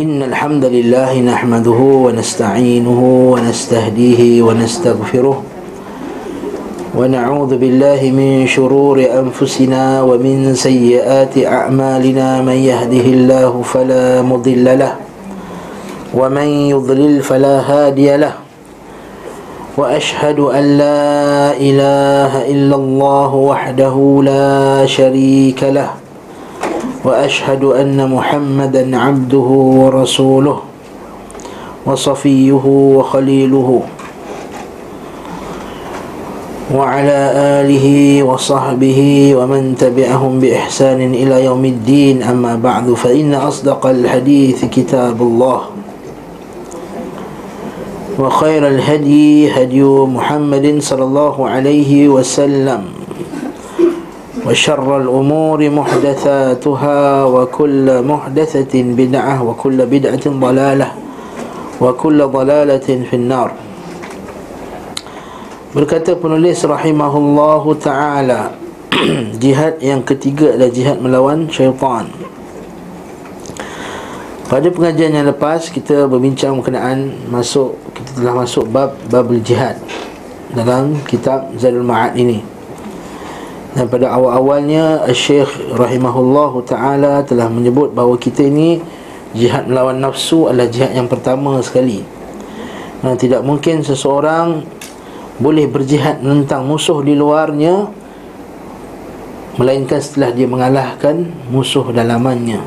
[0.00, 3.00] إن الحمد لله نحمده ونستعينه
[3.32, 5.42] ونستهديه ونستغفره
[6.96, 14.94] ونعوذ بالله من شرور أنفسنا ومن سيئات أعمالنا من يهده الله فلا مضل له
[16.14, 18.32] ومن يضلل فلا هادي له
[19.76, 25.90] وأشهد أن لا إله إلا الله وحده لا شريك له
[27.06, 29.48] وأشهد أن محمدا عبده
[29.80, 30.58] ورسوله
[31.86, 33.82] وصفيه وخليله
[36.74, 37.18] وعلى
[37.62, 37.86] آله
[38.26, 39.00] وصحبه
[39.38, 42.26] ومن تبعهم بإحسان إلى يوم الدين.
[42.26, 45.60] أما بعد فإن أصدق الحديث كتاب الله
[48.18, 52.95] وخير الهدي هدي محمد صلى الله عليه وسلم.
[54.47, 60.89] وشر الأمور محدثاتها وكل محدثة بدعة وكل بدعة ضلالة
[61.81, 63.51] وكل ضلالة في النار
[65.71, 68.51] Berkata penulis rahimahullahu ta'ala
[69.39, 72.11] Jihad yang ketiga adalah jihad melawan syaitan
[74.51, 79.79] Pada pengajian yang lepas kita berbincang berkenaan masuk Kita telah masuk bab bab jihad
[80.51, 82.54] Dalam kitab Zadul Ma'ad ini
[83.76, 88.80] Dan pada awal-awalnya Syekh rahimahullahu ta'ala telah menyebut bahawa kita ini
[89.36, 92.00] Jihad melawan nafsu adalah jihad yang pertama sekali.
[93.04, 94.64] Dan tidak mungkin seseorang
[95.36, 97.92] boleh berjihad menentang musuh di luarnya
[99.60, 102.64] melainkan setelah dia mengalahkan musuh dalamannya.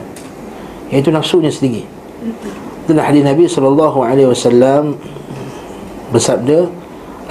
[0.93, 1.89] Iaitu nafsunya sendiri.
[2.85, 4.93] Itulah hadis Nabi wasallam
[6.13, 6.69] bersabda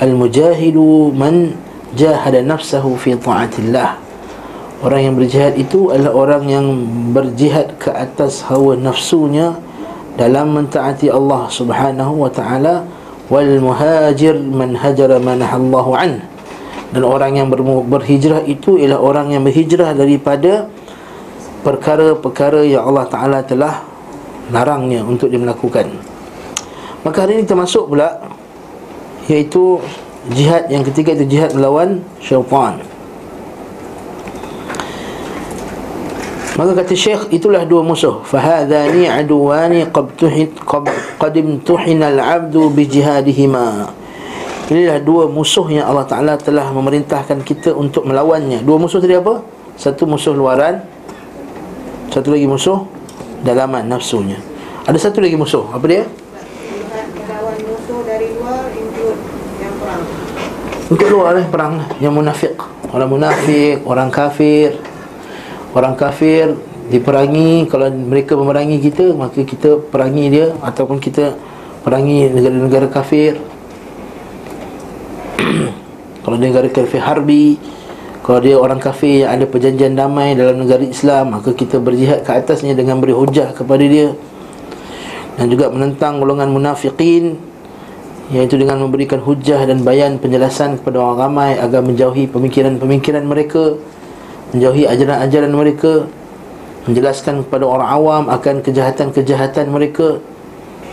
[0.03, 1.55] al-mujahidu man
[1.97, 3.97] jahada nafsahu fi ta'atillah.
[4.79, 6.67] Orang yang berjihad itu adalah orang yang
[7.11, 9.59] berjihad ke atas hawa nafsunya
[10.15, 12.87] dalam mentaati Allah Subhanahu wa taala
[13.27, 16.23] wal muhajir man hajara manahallahu an.
[16.89, 20.73] Dan orang yang ber, berhijrah itu ialah orang yang berhijrah daripada
[21.61, 23.85] perkara-perkara yang Allah Taala telah
[24.49, 25.85] larangnya untuk dia melakukan.
[27.05, 28.17] Maka hari ini kita masuk pula
[29.29, 29.77] iaitu
[30.35, 32.83] jihad yang ketiga itu jihad melawan syaitan
[36.59, 38.19] Maka kata Syekh itulah dua musuh.
[38.27, 40.59] Fahadhani aduwani qad tuhit
[41.15, 43.95] qad imtuhina al-'abdu bi jihadihima.
[44.67, 48.67] Inilah dua musuh yang Allah Taala telah memerintahkan kita untuk melawannya.
[48.67, 49.39] Dua musuh tadi apa?
[49.79, 50.83] Satu musuh luaran,
[52.11, 52.91] satu lagi musuh
[53.47, 54.43] dalaman nafsunya.
[54.83, 55.63] Ada satu lagi musuh.
[55.71, 56.03] Apa dia?
[57.15, 59.23] Melawan musuh dari luar include
[59.63, 60.03] yang perang.
[60.89, 62.57] Untuk luar eh, perang yang munafik.
[62.89, 64.81] Orang munafik, orang kafir,
[65.77, 66.57] orang kafir
[66.89, 71.37] diperangi kalau mereka memerangi kita maka kita perangi dia ataupun kita
[71.85, 73.37] perangi negara-negara kafir.
[76.25, 77.57] Kalau dia negara kafir harbi
[78.21, 82.37] kalau dia orang kafir yang ada perjanjian damai dalam negara Islam maka kita berjihad ke
[82.37, 84.13] atasnya dengan beri hujah kepada dia.
[85.41, 87.41] Dan juga menentang golongan munafikin
[88.29, 93.81] iaitu dengan memberikan hujah dan bayan penjelasan kepada orang ramai agar menjauhi pemikiran-pemikiran mereka
[94.53, 96.05] menjauhi ajaran-ajaran mereka
[96.85, 100.21] menjelaskan kepada orang awam akan kejahatan-kejahatan mereka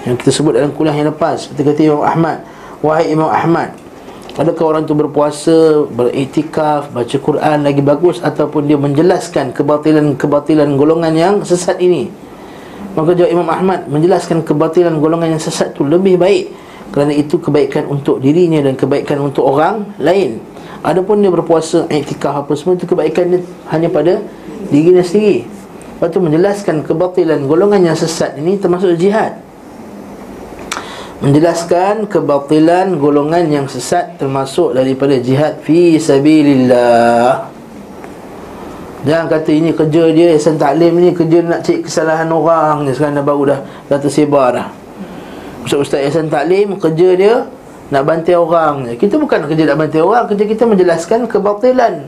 [0.07, 1.47] yang kita sebut dalam kuliah yang lepas.
[1.47, 2.37] Seperti kata Imam Ahmad
[2.79, 3.75] wahai Imam Ahmad
[4.35, 11.35] adakah orang itu berpuasa beriktikaf baca Quran lagi bagus ataupun dia menjelaskan kebatilan-kebatilan golongan yang
[11.43, 12.07] sesat ini?
[12.95, 16.63] Maka jawab Imam Ahmad menjelaskan kebatilan golongan yang sesat itu lebih baik
[16.95, 20.39] kerana itu kebaikan untuk dirinya dan kebaikan untuk orang lain
[20.85, 23.41] Adapun dia berpuasa iktikaf apa semua itu kebaikan dia
[23.73, 24.21] hanya pada
[24.69, 25.49] dirinya sendiri.
[25.97, 29.41] Lepas tu menjelaskan kebatilan golongan yang sesat ini termasuk jihad.
[31.25, 37.49] Menjelaskan kebatilan golongan yang sesat termasuk daripada jihad fi sabilillah.
[39.09, 43.25] Jangan kata ini kerja dia Ihsan Taklim ni kerja nak cek kesalahan orang sekarang dah
[43.25, 44.84] baru dah dah tersebar dah.
[45.65, 47.35] Ustaz-ustaz Ihsan Taklim kerja dia
[47.89, 48.97] nak bantai orang.
[49.01, 52.05] Kita bukan kerja nak bantai orang, kerja kita menjelaskan kebatilan.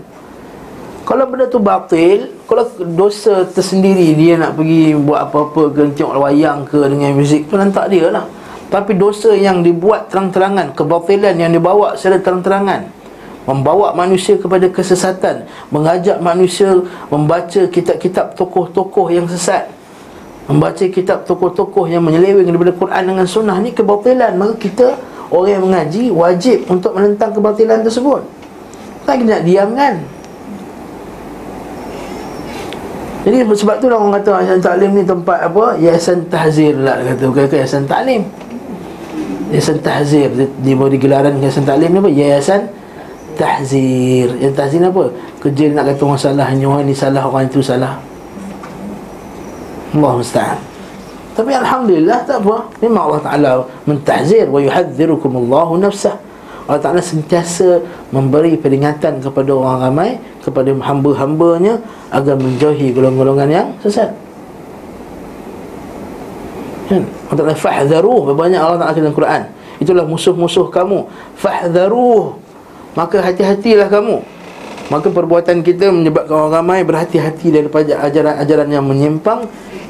[1.07, 6.68] Kalau benda tu batil, kalau dosa tersendiri dia nak pergi buat apa-apa ke tengok wayang
[6.69, 8.30] ke dengan muzik tu lantak dia lah.
[8.68, 12.94] Tapi dosa yang dibuat terang-terangan, kebatilan yang dibawa secara terang-terangan
[13.48, 19.76] membawa manusia kepada kesesatan, mengajak manusia membaca kitab-kitab tokoh-tokoh yang sesat.
[20.47, 24.95] Membaca kitab tokoh-tokoh yang menyeleweng daripada Quran dengan sunnah ni kebatilan, maka kita
[25.27, 28.23] Orang yang mengaji wajib untuk menentang kebatilan tersebut.
[29.03, 29.99] Tak nak diam kan?
[33.27, 35.75] Jadi sebab tu orang kata Yayasan Taklim ni tempat apa?
[35.75, 37.23] Yayasan Tahzir lah kata.
[37.27, 38.23] Bukan ke Yayasan Taklim
[39.51, 40.31] Yayasan Tahzir.
[40.31, 42.11] Dia, beri gelaran Yayasan Taklim ni apa?
[42.11, 42.61] Yayasan
[43.35, 44.31] Tahzir.
[44.39, 45.03] Yang Tahzir ni apa?
[45.43, 48.00] Kerja nak kata orang salah orang ni salah Orang itu salah
[49.97, 50.59] Allah Musta'an.
[51.38, 52.65] Tapi Alhamdulillah tak apa.
[52.81, 53.51] Memang Allah Ta'ala
[53.85, 56.17] Mentahzir Wa yuhadzirukum Allahu nafsah.
[56.65, 57.77] Allah Ta'ala sentiasa
[58.09, 60.09] memberi peringatan kepada orang ramai
[60.41, 61.77] Kepada hamba-hambanya
[62.09, 64.09] Agar menjauhi golongan-golongan yang sesat.
[66.89, 67.05] Kan?
[67.29, 68.33] Allah Ta'ala fahzaruh.
[68.33, 69.41] Banyak Allah Ta'ala dalam Quran.
[69.77, 71.05] Itulah musuh-musuh kamu.
[71.38, 72.33] Fahzaruh.
[72.97, 74.37] Maka hati-hatilah kamu
[74.88, 79.44] Maka perbuatan kita menyebabkan orang ramai Berhati-hati daripada ajaran-ajaran yang menyimpang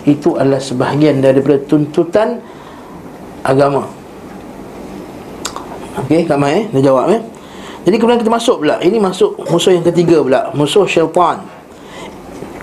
[0.10, 2.42] Itu adalah sebahagian daripada tuntutan
[3.46, 3.86] agama
[5.98, 6.64] Okey, tak mai eh?
[6.78, 7.22] Dia jawab eh.
[7.88, 8.78] Jadi kemudian kita masuk pula.
[8.84, 11.42] Ini masuk musuh yang ketiga pula, musuh syaitan.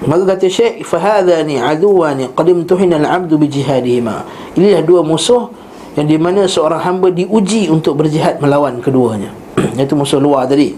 [0.04, 4.22] Maka kata Syekh, "Fahadhani aduwani qad imtuhina al-'abdu bi jihadihima."
[4.54, 5.48] Inilah dua musuh
[5.96, 9.32] yang di mana seorang hamba diuji untuk berjihad melawan keduanya.
[9.80, 10.76] Iaitu musuh luar tadi.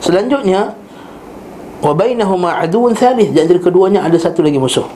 [0.00, 0.74] Selanjutnya,
[1.84, 3.32] wa bainahuma aduun thalith.
[3.32, 4.88] Di antara keduanya ada satu lagi musuh.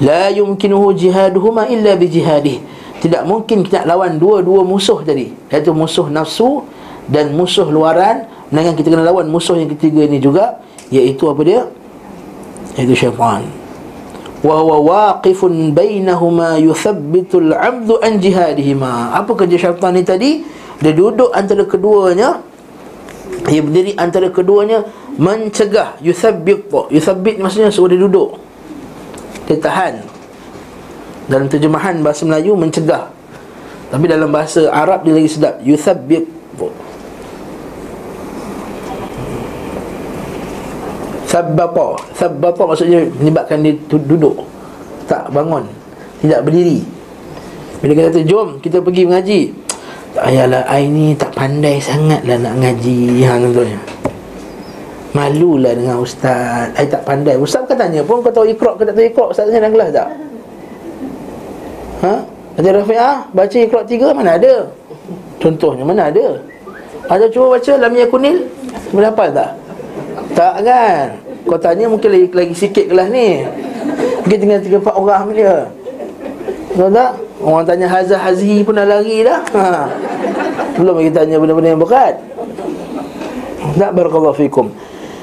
[0.00, 5.32] La yumkinuhu jihaduhuma illa bi jihadihi tidak mungkin kita lawan dua-dua musuh tadi.
[5.48, 6.68] Iaitu musuh nafsu
[7.08, 8.28] dan musuh luaran.
[8.52, 10.60] Melainkan kita kena lawan musuh yang ketiga ini juga
[10.92, 11.64] iaitu apa dia?
[12.76, 13.48] Iaitu syaitan.
[14.44, 19.16] Wa huwa waqifun bainahuma yuthabbitu al-'abdu an jihadihima.
[19.16, 20.44] Apa kerja syaitan ni tadi?
[20.80, 22.44] Dia duduk antara keduanya
[23.50, 24.86] dia berdiri antara keduanya
[25.18, 28.38] mencegah yuthabbit yuthabbit maksudnya suruh dia duduk.
[29.50, 30.06] Dia tahan.
[31.30, 33.10] Dalam terjemahan bahasa Melayu mencegah.
[33.90, 35.58] Tapi dalam bahasa Arab dia lagi sedap.
[35.62, 36.26] Yuthabbit
[41.30, 44.42] Thabbata Thabbata maksudnya menyebabkan dia duduk.
[45.06, 45.62] Tak bangun.
[46.18, 46.82] Tidak berdiri.
[47.78, 49.40] Bila kita kata jom kita pergi mengaji.
[50.10, 53.80] Tak payahlah I ni tak pandai sangat lah nak ngaji Ha contohnya.
[55.16, 56.68] Malulah dengan ustaz.
[56.76, 57.40] I tak pandai.
[57.40, 59.28] Ustaz bukan tanya pun kau tahu ikrok ke tak tahu ikrok?
[59.32, 60.08] Ustaz tanya dalam kelas tak?
[62.04, 62.14] Ha?
[62.60, 64.68] Ada Rafi'ah Baca Iqra' tiga Mana ada?
[65.40, 66.40] Contohnya mana ada?
[67.08, 68.38] Ada cuba baca Lam Yakunil
[68.92, 69.50] hafal tak?
[70.36, 71.06] Tak kan?
[71.48, 73.42] Kau tanya mungkin lagi, lagi sikit kelas ni.
[74.22, 75.56] Mungkin tinggal tiga empat orang dia
[76.76, 77.12] Tahu tak?
[77.40, 79.40] Orang tanya Hazah Hazi pun dah lari dah.
[79.56, 79.64] Ha.
[80.78, 82.14] Belum lagi tanya benda-benda yang berat.
[83.76, 84.70] Tak barakallahu fikum.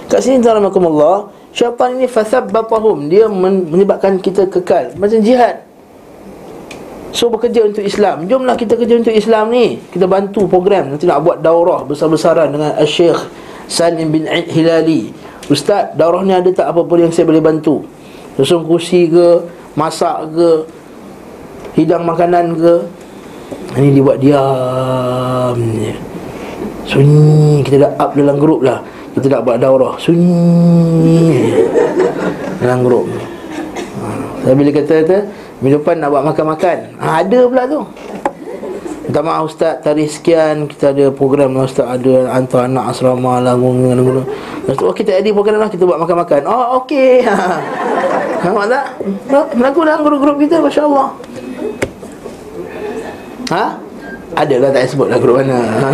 [0.07, 4.93] Kat sini Allah Syaitan ini Fasabbatahum Dia menyebabkan kita kekal.
[4.95, 5.65] Macam jihad.
[7.11, 8.29] So bekerja untuk Islam.
[8.29, 9.81] Jomlah kita kerja untuk Islam ni.
[9.89, 10.93] Kita bantu program.
[10.93, 13.19] Nanti nak buat daurah besar-besaran Dengan Al-Syeikh
[13.67, 15.11] Salim bin Aid Hilali.
[15.47, 16.67] Ustaz, daurah ni ada tak?
[16.67, 17.83] Apa-apa yang saya boleh bantu?
[18.39, 19.43] Susun kursi ke?
[19.73, 20.51] Masak ke?
[21.75, 22.73] Hidang makanan ke
[23.77, 25.57] Ini dibuat diam
[26.87, 27.61] Sunyi.
[27.61, 28.79] Kita dah up dalam grup lah.
[29.13, 29.93] Kita nak buat daurah.
[29.99, 31.51] Sunyi.
[32.63, 33.05] Dalam grup.
[34.47, 35.17] Tapi bila kata kata
[35.59, 36.77] Minggu depan nak buat makan-makan.
[37.01, 37.81] Ha, Ada pula tu.
[39.07, 39.83] Minta maaf Ustaz.
[39.83, 41.85] Tarikh sekian Kita ada program Ustaz.
[41.85, 44.21] Ada Hantar anak asrama lah guna, guna.
[44.63, 46.41] Ustaz oh, kita ada program lah Kita buat makan-makan.
[46.47, 47.21] Oh okey.
[48.37, 48.53] Ha.
[48.53, 48.85] Nampak tak?
[49.57, 51.09] Melaku dalam grup-grup kita Masya Allah
[53.51, 53.65] Ha?
[54.35, 55.59] Ada lah tak sebut lah grup mana.
[55.59, 55.91] Ha.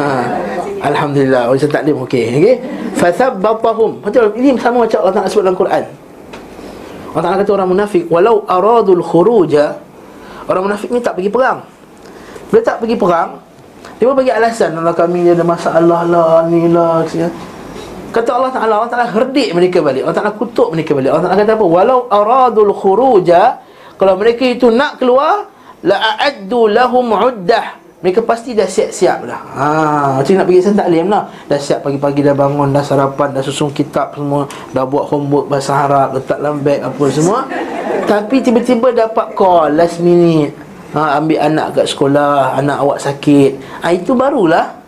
[0.83, 2.55] Alhamdulillah Ustaz taklim okey okay?
[3.00, 5.83] Fathabbatahum Betul Ini sama macam Allah tak sebut dalam Quran.
[7.13, 9.79] Allah Ta'ala kata orang munafik Walau aradul khuruja
[10.43, 11.63] Orang munafik ni tak pergi perang.
[12.51, 13.39] Bila tak pergi perang
[13.95, 17.07] Dia pun bagi alasan Allah kami ada masalah lah Ni lah
[18.13, 20.05] Kata Allah Ta'ala Allah Ta'ala herdik mereka balik.
[20.05, 21.10] Allah Ta'ala kutuk mereka balik.
[21.15, 21.65] Allah Ta'ala kata apa?
[21.65, 23.63] Walau aradul khuruja
[23.95, 25.52] Kalau mereka itu nak keluar
[25.83, 27.83] La'addu lahum uddah.
[28.03, 29.41] Mereka pasti dah siap-siap dah.
[29.55, 29.67] Ha,
[30.19, 31.23] Macam nak pergi sen taklim lah.
[31.47, 34.43] Dah siap pagi-pagi dah bangun Dah sarapan Dah susun kitab semua
[34.75, 37.47] Dah buat homework bahasa Arab Letak dalam beg apa semua.
[38.03, 40.51] Tapi tiba-tiba dapat call Last minute.
[40.91, 43.63] Ha, Ambil anak kat sekolah Anak awak sakit.
[43.79, 44.83] Ha, Itu barulah.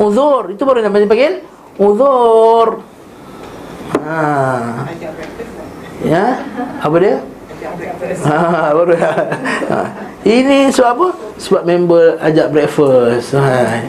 [0.00, 1.44] Uzur Itu baru yang panggil
[1.76, 2.80] Uzur.
[4.08, 4.88] Ha.
[6.00, 6.40] Ya?
[6.80, 7.20] Apa dia?
[8.22, 9.12] Ha, baru ha.
[10.22, 11.08] Ini sebab apa?
[11.38, 13.82] Sebab member ajak breakfast ha.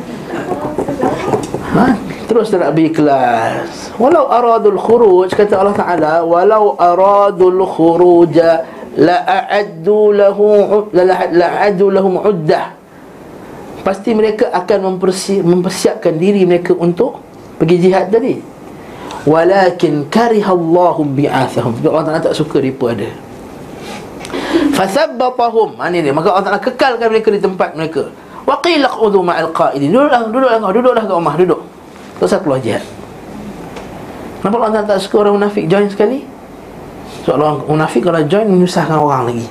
[1.77, 1.85] ha.
[2.29, 10.45] Terus nak pergi kelas Walau aradul khuruj Kata Allah Ta'ala Walau aradul khuruja La'addu lahu
[10.93, 12.77] La'addu lahum uddah
[13.81, 17.17] Pasti mereka akan mempersi- mempersiapkan diri mereka untuk
[17.57, 18.59] Pergi jihad tadi
[19.27, 23.09] walakin karihallahu bi'athahum Allah Taala tak suka mereka ada
[24.79, 26.13] Fasabbatahum ha, Ini dia?
[26.15, 28.07] Maka Allah Ta'ala kekalkan mereka di tempat mereka.
[28.47, 29.91] Wa qila qudhu ma'al qa'idin.
[29.91, 31.61] Duduklah, duduklah kau Duduklah kat rumah, duduk.
[32.15, 32.83] Tak usah keluar jihad.
[34.39, 35.67] Kenapa Allah Ta'ala tak suka orang munafik?
[35.67, 36.23] Join sekali?
[37.27, 39.47] Sebab orang munafik kalau join Menyusahkan orang lagi.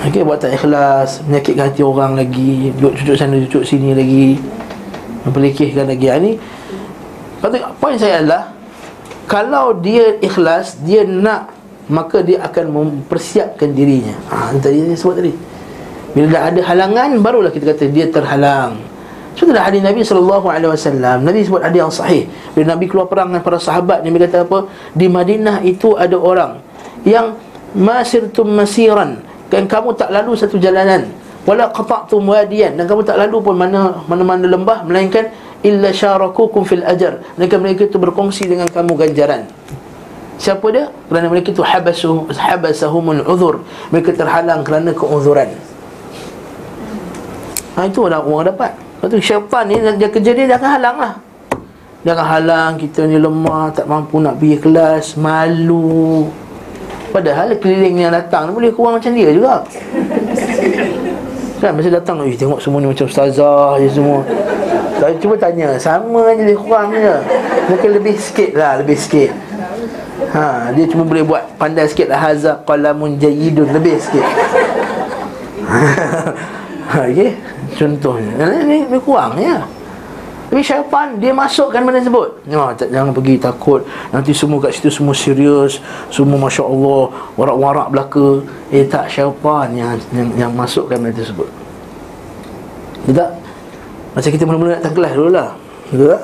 [0.00, 4.40] Okay, buat tak ikhlas Menyakitkan hati orang lagi Duduk cucuk sana, cucuk sini lagi
[5.28, 6.08] Mempelikihkan lagi.
[6.08, 6.32] Ini
[7.44, 8.48] ha, Poin saya adalah
[9.28, 11.59] Kalau dia ikhlas Dia nak
[11.90, 14.14] maka dia akan mempersiapkan dirinya.
[14.30, 15.32] Ha tadi saya sebut tadi.
[16.14, 18.78] Bila dah ada halangan barulah kita kata dia terhalang.
[19.34, 22.26] Sebab dah hadis Nabi sallallahu alaihi wasallam, Nabi sebut ada yang sahih.
[22.54, 24.66] Bila Nabi keluar perang dengan para sahabat, Nabi kata apa?
[24.94, 26.60] Di Madinah itu ada orang
[27.06, 27.38] yang
[27.72, 31.06] masirtum masiran dan kamu tak lalu satu jalanan
[31.46, 35.30] wala qata'tum wadiyan dan kamu tak lalu pun mana mana-mana lembah melainkan
[35.62, 39.46] illa syarakukum fil ajr mereka mereka itu berkongsi dengan kamu ganjaran
[40.40, 40.88] Siapa dia?
[41.12, 43.60] Kerana mereka itu habasahumul uzur.
[43.92, 45.52] Mereka terhalang kerana keuzuran.
[47.76, 48.72] Ha, itu orang orang dapat.
[48.72, 51.12] Lepas tu syaitan ni dia kerja dia, dia akan halang lah.
[52.00, 56.32] Dia akan halang kita ni lemah, tak mampu nak pergi kelas, malu.
[57.12, 59.60] Padahal keliling yang datang boleh kurang macam dia juga.
[61.60, 64.24] Kan masa datang, eh tengok semua ni macam ustazah je semua.
[64.96, 67.16] Tapi cuba tanya, sama je dia kurang je.
[67.68, 69.49] Mungkin lebih sikit lah, lebih sikit.
[70.30, 74.26] Ha, dia cuma boleh buat pandai sikit lah hazaq qalamun jayyidun lebih sikit.
[76.90, 77.32] ha, okey.
[77.74, 78.32] Contohnya.
[78.60, 79.64] Ini, ini kurang ya.
[80.50, 82.26] Tapi syaitan dia masukkan benda sebut.
[82.50, 83.86] Ya, tak, jangan pergi takut.
[84.10, 85.78] Nanti semua kat situ semua serius,
[86.10, 87.06] semua masya-Allah,
[87.38, 88.42] warak-warak belaka.
[88.74, 91.46] Eh tak syaitan yang yang, yang masukkan benda tersebut.
[93.06, 93.30] Tidak.
[94.10, 95.50] Macam kita mula-mula nak datang kelas dulu lah.
[95.90, 96.22] Betul tak?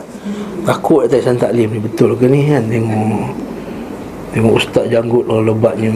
[0.66, 3.30] Takut tak saya taklim ni betul ke ni kan tengok
[4.36, 5.88] Tengok ustaz janggut lah lebatnya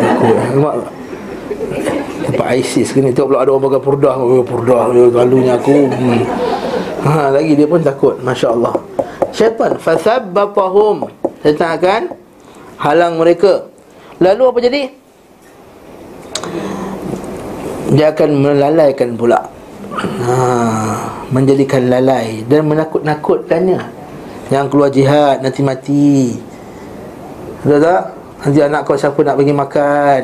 [0.00, 0.92] Takut Nampak tak?
[2.24, 4.14] Tempat ISIS ke ni Tengok pula ada orang pakai purdah.
[4.16, 4.82] Pakai purdah
[5.12, 5.78] Lalunya aku.
[5.92, 6.20] Hmm.
[7.04, 8.72] ha, Lagi dia pun takut Masya Allah
[9.36, 11.12] Syaitan Fathabbatahum
[11.44, 12.02] Syaitan akan
[12.80, 13.68] Halang mereka.
[14.16, 14.82] Lalu apa jadi?
[17.92, 19.44] Dia akan melalaikan pula.
[20.24, 20.32] Ha,
[21.28, 23.80] Menjadikan lalai Dan menakut-nakutkannya.
[24.48, 26.47] Yang keluar jihad Nanti mati
[27.62, 28.02] Betul tak?
[28.38, 30.22] Nanti anak kau siapa nak bagi makan?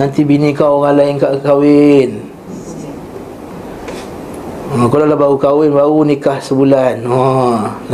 [0.00, 2.10] Nanti bini kau orang lain kat kahwin.
[4.74, 7.06] Ha, Kalau dah baru kahwin Baru nikah sebulan.
[7.06, 7.22] Ha,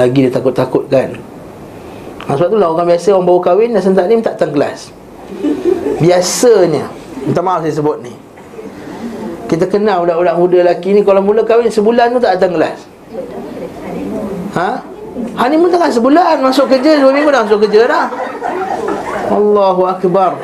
[0.01, 1.13] Lagi dia takut-takutkan
[2.25, 4.89] ha, Sebab tu lah orang biasa Orang baru kahwin Dan sentak ni tak datang kelas.
[6.01, 6.89] Biasanya.
[7.29, 8.17] Minta maaf saya sebut ni.
[9.45, 12.79] Kita kenal budak-budak muda lelaki ni Kalau mula kahwin sebulan tu tak datang kelas.
[14.57, 14.90] Ha?
[15.11, 18.07] Honeymoon tengah sebulan Masuk kerja Dua minggu dah masuk kerja dah.
[19.31, 20.35] Allahu Akbar.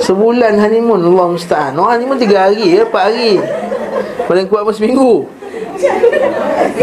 [0.00, 1.76] Sebulan honeymoon Allah musta'an.
[1.76, 3.36] Orang honeymoon tiga hari ya, Empat hari.
[4.24, 5.28] Paling kuat pun seminggu.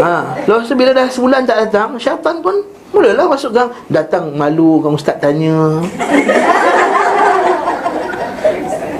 [0.00, 2.52] Ha, Lepas tu bila dah sebulan tak datang Syaitan pun
[2.94, 5.82] Mulalah masuk gang Datang malu Kamu ustaz tanya.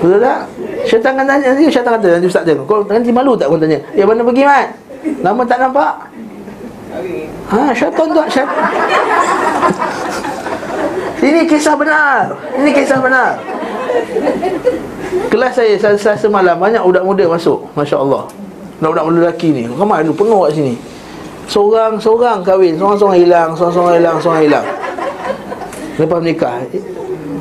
[0.01, 0.39] Betul tak?
[0.89, 4.03] Syaitan kan tanya Syaitan kata Nanti ustaz tanya Kau nanti malu tak kau tanya Eh
[4.03, 4.67] mana pergi mat?
[5.21, 5.93] Lama tak nampak?
[7.51, 8.69] Ha, syaitan tu syaitan.
[11.21, 12.33] Ini kisah benar.
[12.57, 13.37] Ini kisah benar.
[15.29, 17.69] Kelas saya selasa malam banyak budak muda masuk.
[17.77, 18.25] Masya-Allah.
[18.81, 19.63] Budak-budak lelaki ni.
[19.69, 20.73] Ramai tu penuh kat sini.
[21.45, 24.65] Seorang-seorang kahwin, seorang-seorang hilang, seorang-seorang hilang, seorang hilang.
[26.01, 26.57] Lepas nikah.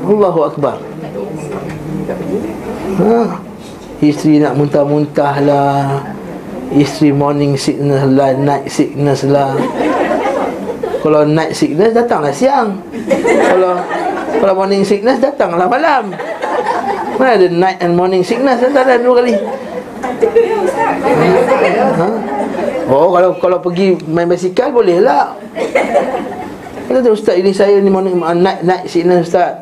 [0.05, 0.77] Allahu akbar.
[3.01, 3.21] Ha.
[4.01, 6.01] Isteri nak muntah-muntah lah
[6.71, 9.59] Isteri morning sickness lah Night sickness lah
[11.01, 12.77] Kalau night sickness datanglah siang
[13.51, 13.81] kalau
[14.41, 16.13] kalau morning sickness datanglah malam.
[17.21, 19.37] Mana ada night and morning sickness tak ada dua kali.
[22.01, 22.09] Ha?
[22.89, 25.37] Oh kalau kalau pergi main basikal boleh lah.
[26.89, 29.61] Kata ustaz ini saya ni morning uh, night night sickness ustaz.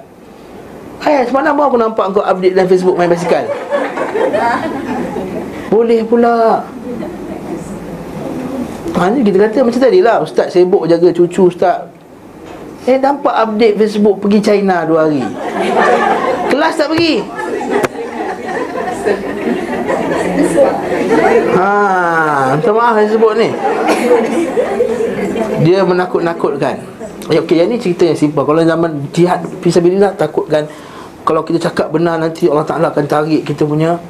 [1.03, 3.47] Hai semalam aku nampak kau update dalam Facebook main basikal.
[5.69, 6.65] Boleh pula.
[9.15, 11.87] Ni kita kata macam tadi lah Ustaz sibuk jaga cucu Ustaz.
[12.89, 15.23] Eh nampak update Facebook pergi China dua hari?
[16.51, 17.23] Kelas tak pergi?
[21.59, 21.71] Ha,
[22.57, 23.49] minta maaf saya sebut ni?
[25.63, 26.81] Dia menakut-nakutkan.
[27.29, 28.41] Ya, okey, yang ni cerita yang simple.
[28.41, 30.65] Kalau zaman jihad Fisabilillah takutkan
[31.29, 34.01] Kalau kita cakap benar nanti Allah Ta'ala akan tarik kita punya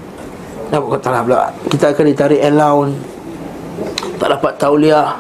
[0.68, 1.38] Nampak kata lah pula?
[1.72, 2.96] Kita akan ditarik allowance
[4.20, 5.16] Tak dapat tauliah.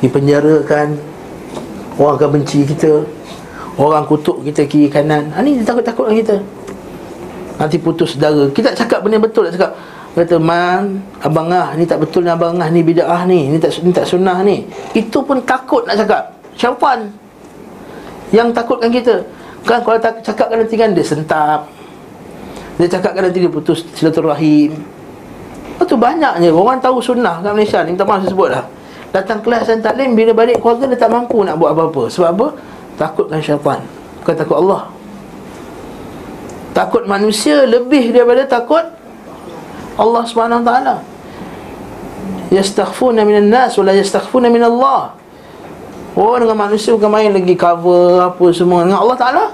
[0.00, 0.96] Dipenjarakan.
[2.00, 3.04] Orang akan benci kita.
[3.76, 5.28] Orang kutuk kita kiri kanan.
[5.36, 6.40] Ha, Ni dia takut-takut kita.
[7.60, 8.48] Nanti putus saudara.
[8.48, 9.72] Kita cakap benda betul tak cakap.
[10.16, 12.32] Kata man Abang Ah ni tak betul ni.
[12.32, 13.52] Abang Ah ni bida'ah ni.
[13.52, 14.64] Ni tak, ni tak sunnah ni.
[14.96, 16.32] Itu pun takut nak cakap.
[16.56, 17.12] Syaitan
[18.32, 19.20] Yang takutkan kita.
[19.68, 21.75] Kan kalau tak cakapkan nanti kan Dia sentap
[22.76, 24.76] Dia cakapkan nanti dia putus silaturahim
[25.80, 28.64] Itu banyaknya Orang tahu sunnah kat Malaysia ni maaf saya sebut lah
[29.12, 32.46] Datang kelas dan taklim Bila balik keluarga dia tak mampu nak buat apa-apa Sebab apa?
[33.00, 33.80] Takutkan syaitan
[34.20, 34.92] Bukan takut Allah
[36.76, 38.84] Takut manusia lebih daripada takut
[39.96, 41.00] Allah taala.
[42.52, 45.16] Yastaghfuna minan nas wala yastaghfuna min Allah.
[46.16, 49.44] Oh dengan manusia bukan main lagi cover apa semua dengan Allah Taala.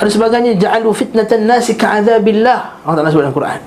[0.00, 2.88] Ada sebagainya ja'alu fitnatan nasi ka'adzabillah.
[2.88, 3.60] Allah Taala sebut dalam Quran.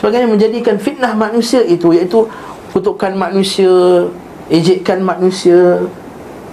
[0.00, 2.24] Sebagainya menjadikan fitnah manusia itu iaitu
[2.72, 4.08] kutukan manusia,
[4.48, 5.84] ejekkan manusia,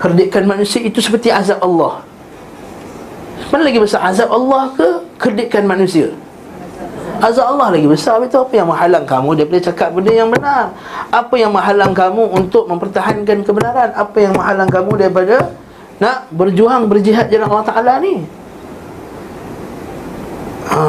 [0.03, 2.03] herdikkan manusia itu seperti azab Allah.
[3.47, 6.11] Mana lagi besar azab Allah ke kerdikan manusia?
[7.23, 10.75] Azab Allah lagi besar itu apa yang menghalang kamu daripada cakap benda yang benar?
[11.07, 13.95] Apa yang menghalang kamu untuk mempertahankan kebenaran?
[13.95, 15.55] Apa yang menghalang kamu daripada
[16.03, 18.42] nak berjuang berjihad jalan Allah Taala ni?
[20.73, 20.85] Ha.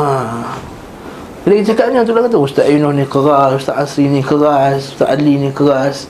[1.45, 5.13] Bila kita cakap ni tu kata Ustaz Yuno ni keras, Ustaz Asri ni keras, Ustaz
[5.13, 6.09] Ali ni keras.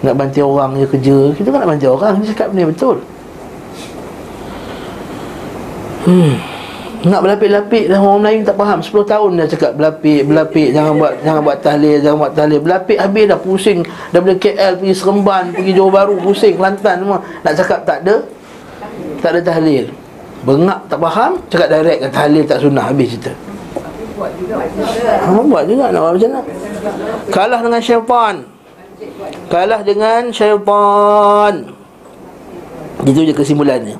[0.00, 1.18] Nak bantu orang je kerja.
[1.36, 2.96] Kita kan nak bantu orang, kita cakap benda betul.
[6.08, 6.40] Hmm.
[7.04, 11.12] Nak berlapik-lapik dah orang Melayu tak faham 10 tahun dah cakap berlapik, berlapik Jangan buat
[11.22, 15.72] jangan buat tahlil, jangan buat tahlil Berlapik habis dah pusing Daripada KL pergi Seremban, pergi
[15.76, 18.26] Johor Baru Pusing, Kelantan semua Nak cakap tak ada
[19.22, 19.92] Tak ada tahlil
[20.44, 23.32] Bengak tak faham, cakap direct kan tahlil tak sunnah Habis cerita
[25.24, 26.40] ha, Buat juga nak buat macam mana
[27.32, 28.34] Kalah dengan syaitan
[29.48, 31.52] Kalah dengan syaitan
[33.06, 33.96] Itu je kesimpulannya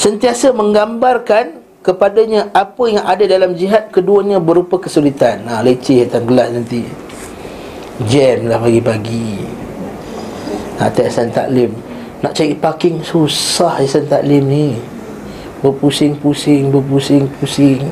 [0.00, 5.44] sentiasa menggambarkan kepadanya apa yang ada dalam jihad keduanya berupa kesulitan.
[5.44, 6.88] Ha leceh datang kelas nanti.
[8.08, 9.44] Jam lah pagi-pagi.
[10.80, 11.76] Ha tak taklim.
[12.24, 14.68] Nak cari parking susah Ihsan taklim ni.
[15.60, 17.84] Berpusing-pusing, berpusing-pusing.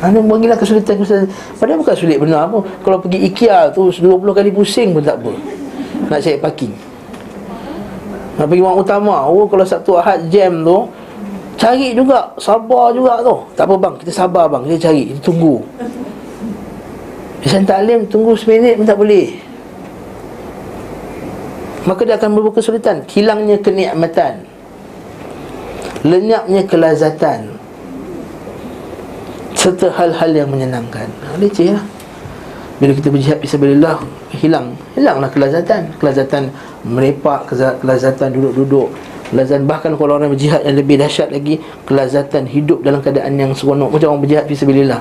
[0.00, 1.28] Anda bagilah kesulitan kesulitan.
[1.56, 2.60] Padahal bukan sulit benar apa.
[2.84, 5.32] Kalau pergi IKEA tu 20 kali pusing pun tak apa.
[6.12, 6.72] Nak cari parking.
[8.36, 10.78] Nak pergi orang utama Oh kalau Sabtu Ahad jam tu
[11.56, 15.56] Cari juga Sabar juga tu Tak apa bang Kita sabar bang Kita cari Kita tunggu
[17.40, 19.40] Pesan taklim Tunggu seminit pun tak boleh
[21.88, 24.44] Maka dia akan berbuka kesulitan Hilangnya kenikmatan
[26.04, 27.56] Lenyapnya kelazatan
[29.56, 31.08] Serta hal-hal yang menyenangkan.
[31.40, 31.82] Leceh lah.
[32.76, 34.04] Bila kita berjihad fisabilillah
[34.36, 34.76] hilang.
[34.92, 35.96] Hilanglah kelazatan.
[35.96, 36.52] Kelazatan
[36.84, 37.48] merepak
[37.80, 38.92] kelazatan duduk-duduk.
[39.32, 43.96] Kelazatan bahkan kalau orang berjihad yang lebih dahsyat lagi kelazatan hidup dalam keadaan yang seronok.
[43.96, 45.00] Macam orang berjihad fisabilillah.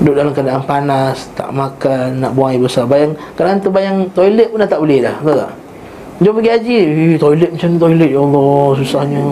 [0.00, 2.86] Duduk dalam keadaan panas tak makan nak buang air besar.
[2.86, 5.65] Bayang kalau bayang toilet pun dah tak boleh dah betul tak
[6.16, 6.78] Jom pergi haji.
[7.20, 8.10] Toilet macam toilet.
[8.10, 9.24] Ya Allah Susahnya.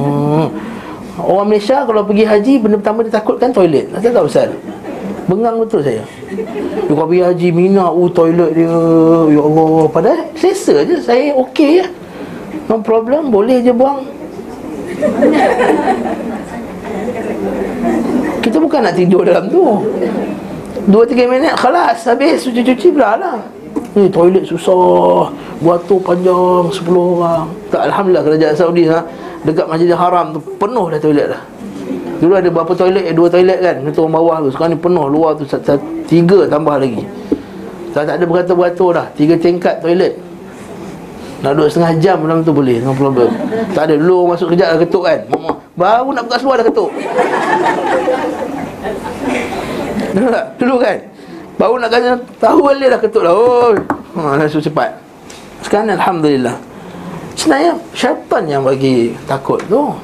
[1.14, 4.50] Orang Malaysia Kalau pergi haji Benda pertama dia takutkan toilet Tak tahu pasal?
[5.30, 6.02] Bengang betul saya.
[6.84, 8.68] Dia pergi haji Mina Oh toilet dia.
[9.32, 9.88] Ya Allah.
[9.88, 11.00] Padahal selesa je.
[11.00, 11.86] Saya okey ya
[12.68, 13.32] No problem.
[13.32, 14.04] Boleh je buang.
[18.44, 19.64] Kita bukan nak tidur dalam tu.
[20.84, 23.40] Dua tiga minit Kelas Habis cuci-cuci pula lah
[23.94, 25.30] Ni toilet susah.
[25.62, 27.46] Buat tu panjang Sepuluh orang.
[27.70, 28.98] Tak, Alhamdulillah kerajaan Saudi ha,
[29.46, 31.42] Dekat Masjidil Haram tu Penuh dah toilet dah.
[32.18, 33.06] Dulu ada berapa toilet?
[33.06, 34.50] Eh, dua toilet kan Untuk orang bawah tu.
[34.50, 35.46] Sekarang ni penuh Luar tu
[36.10, 37.06] Tiga tambah lagi.
[37.94, 39.06] Tak, tak ada beratur-beratur dah.
[39.14, 40.18] Tiga tingkat toilet.
[41.46, 43.30] Nak duduk setengah jam dalam tu boleh No problem.
[43.70, 45.22] Tak ada Dulu masuk kejap dah ketuk kan.
[45.78, 46.90] Baru nak buka seluar dah ketuk.
[50.58, 51.13] Dulu kan
[51.54, 53.34] Baru nak kata Tahu balik dah ketuk dah.
[53.34, 53.74] Oh
[54.14, 54.90] ha, cepat.
[55.62, 56.56] Sekarang Alhamdulillah.
[57.34, 59.94] Sebenarnya syaitan yang bagi takut tu.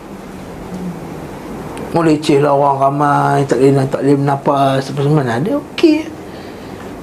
[1.91, 6.07] Mau leceh lah orang ramai Tak boleh tak boleh nafas Apa semua ada okey.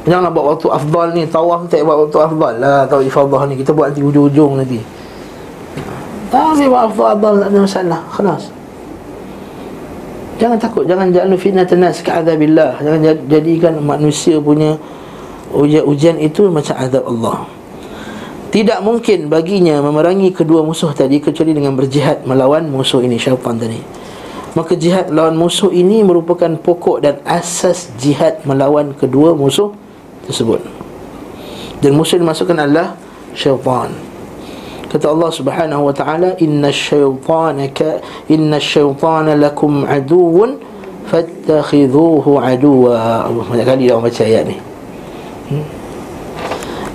[0.08, 1.24] Janganlah buat waktu afdal ni.
[1.28, 2.80] Tawaf tak buat waktu afdal lah.
[2.88, 3.60] Tawaf ifadah ni.
[3.60, 4.80] Kita buat nanti ujung-ujung nanti.
[6.32, 8.02] Buat waktu afdal Tak ada masalah.
[8.16, 8.57] Kelas
[10.38, 14.78] Jangan takut Jangan jangan fitnah tenas Ke'adabillah Jangan jadikan manusia punya
[15.54, 17.48] Ujian-ujian itu macam azab Allah
[18.48, 23.78] tidak mungkin baginya memerangi kedua musuh tadi kecuali dengan berjihad melawan musuh ini syaitan tadi
[24.58, 29.70] Maka jihad lawan musuh ini merupakan pokok dan asas jihad melawan kedua musuh
[30.26, 30.66] tersebut.
[31.78, 32.98] Dan musuh dimasukkan adalah
[33.38, 33.94] syaitan.
[34.88, 38.00] Kata Allah Subhanahu wa taala, "Inna syaitana ka
[38.32, 40.60] inna syaitana lakum aduwwun
[41.12, 44.58] fattakhidhuhu aduwa." Banyak kali dah baca ayat ni.
[45.52, 45.66] Hmm?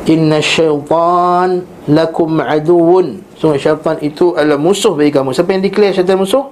[0.08, 3.22] Inna syaitan lakum aduwwun.
[3.36, 5.30] Sungguh syaitan itu adalah musuh bagi kamu.
[5.36, 6.48] Siapa yang declare syaitan musuh?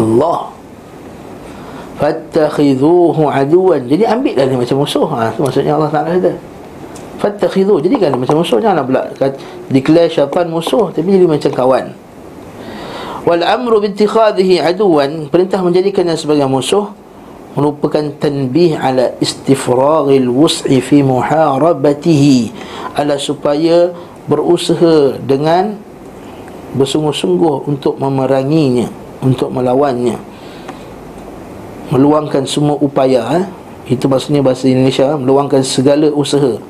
[0.00, 0.40] Allah
[2.00, 6.32] Fattakhidhuhu aduan Jadi ambil lah dia macam musuh ha, maksudnya Allah Ta'ala kata
[7.20, 7.84] Fattakhidhu.
[7.84, 9.02] Jadi kan macam musuh Janganlah pula
[9.68, 11.86] Declare syaitan musuh Tapi jadi macam kawan.
[13.28, 16.96] Wal amru bintikhadhihi aduan Perintah menjadikannya sebagai musuh
[17.52, 22.54] Merupakan tanbih ala istifraghil wus'i fi muharabatihi.
[22.94, 23.90] Ala supaya
[24.30, 25.74] berusaha dengan
[26.78, 28.86] Bersungguh-sungguh untuk memeranginya
[29.20, 30.16] untuk melawannya.
[31.92, 33.44] Meluangkan semua upaya eh?
[33.90, 36.62] itu maksudnya bahasa Indonesia meluangkan segala usaha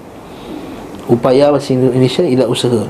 [1.10, 2.86] upaya bahasa Indonesia ialah usaha.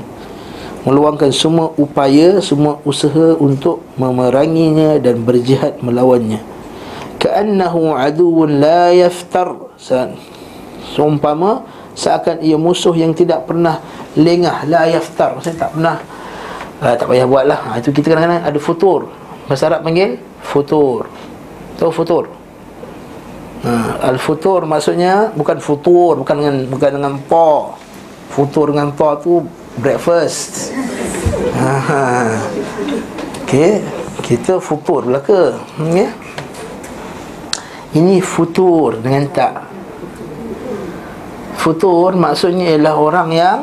[0.81, 6.41] Meluangkan semua upaya semua usaha untuk memeranginya dan berjihad melawannya.
[7.21, 9.77] Ka'annahu aduun la yaftar.
[10.97, 13.77] Seumpama seakan ia musuh yang tidak pernah
[14.17, 14.65] lengah.
[14.65, 15.37] La yaftar.
[15.37, 15.95] Maksudnya tak pernah
[16.81, 17.59] uh, tak payah buatlah.
[17.61, 19.01] Ha, itu kita kadang-kadang ada futur.
[19.45, 21.05] Bahasa Arab panggil Futur.
[21.77, 22.25] Tahu futur?
[23.61, 27.77] Ha, Al-futur maksudnya Bukan futur Bukan dengan bukan dengan po
[28.31, 29.43] Futur dengan po tu
[29.77, 30.71] Breakfast
[31.59, 32.39] ha,
[33.43, 33.83] Okay
[34.23, 36.09] Kita futur belaka okay?
[37.91, 39.67] Ini futur dengan tak
[41.59, 43.59] Futur maksudnya ialah orang yang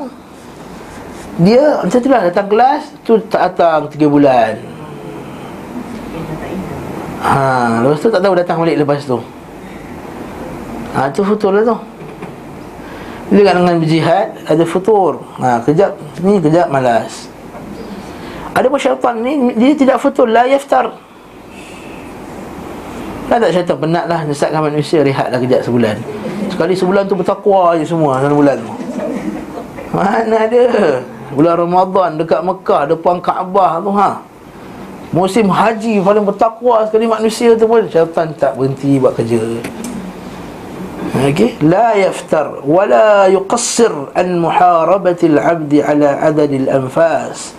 [1.41, 4.79] Dia macam tu lah datang kelas Tu tak datang 3 bulan
[7.19, 9.19] Ha, lepas tu tak tahu datang balik lepas tu.
[10.95, 11.77] Ha, tu futur lah tu.
[13.29, 15.21] Kan dengan berjihad, ada futur.
[15.37, 17.29] Ha, kejap ni, kejap malas.
[18.57, 20.25] Ada pun syaitan ni, dia tidak futur.
[20.25, 20.97] La yaftar.
[23.29, 26.01] Kan tak syaitan penat lah Nesatkan manusia rehat lah kejap sebulan
[26.49, 28.73] Sekali sebulan tu bertakwa je semua Dalam bulan tu
[29.93, 30.65] Mana ada
[31.37, 34.25] Bulan Ramadan dekat Mekah Depan Kaabah tu ha
[35.09, 39.41] Musim haji paling bertakwa sekali manusia tu pun syaitan tak berhenti buat kerja.
[41.19, 47.59] Okey, la yaftar wala yuqassir an muharabati al-'abd 'ala 'adad al-anfas.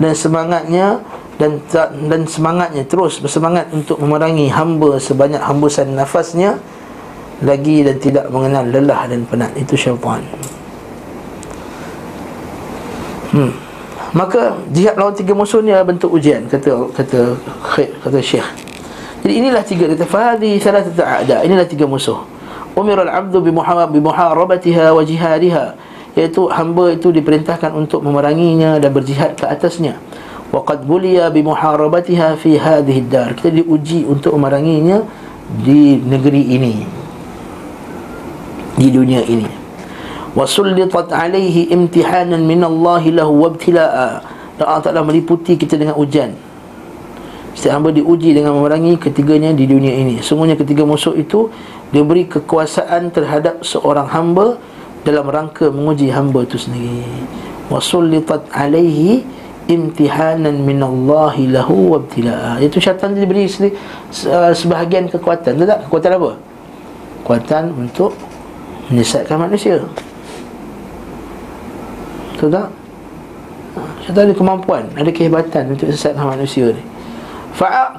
[0.00, 1.04] Dan semangatnya
[1.36, 1.60] dan
[2.08, 6.56] dan semangatnya terus bersemangat untuk memerangi hamba sebanyak hembusan nafasnya
[7.44, 10.24] lagi dan tidak mengenal lelah dan penat itu syaitan.
[13.34, 13.52] Hmm.
[14.14, 17.20] Maka jihad lawan tiga musuh ni adalah bentuk ujian kata kata
[18.00, 18.46] kata Syekh.
[19.26, 21.42] Jadi inilah tiga kata fahadi salah ada.
[21.42, 22.33] Inilah tiga musuh.
[22.74, 23.50] Umir al-'abdu bi
[24.02, 25.66] muharabatiha wa jihadiha.
[26.14, 29.98] Iaitu hamba itu diperintahkan untuk memeranginya dan berjihad ke atasnya.
[30.50, 33.34] Wa qad buliya bi muharabatiha fi hadhihi dar.
[33.34, 35.02] Kita diuji untuk memeranginya
[35.62, 36.74] di negeri ini.
[38.74, 39.64] Di dunia ini
[40.34, 44.08] wasullitat alaihi imtihanan min Allah lahu wabtila'a
[44.58, 46.34] dan Allah Ta'ala meliputi kita dengan ujian
[47.54, 51.50] Setiap hamba diuji dengan memerangi ketiganya di dunia ini Semuanya ketiga musuh itu
[51.94, 54.58] Diberi kekuasaan terhadap seorang hamba
[55.06, 57.06] Dalam rangka menguji hamba itu sendiri
[57.70, 59.22] Wasullitat alaihi
[59.70, 63.46] imtihanan min Allah lahu wabtila'a Itu syaitan diberi
[64.52, 65.86] sebahagian kekuatan tak?
[65.88, 66.30] Kekuatan apa?
[67.22, 68.12] Kekuatan untuk
[68.90, 69.80] menyesatkan manusia
[72.34, 72.68] Betul tak?
[74.02, 76.93] Syaitan ada kemampuan Ada kehebatan untuk sesatkan manusia ni
[77.54, 77.94] Wa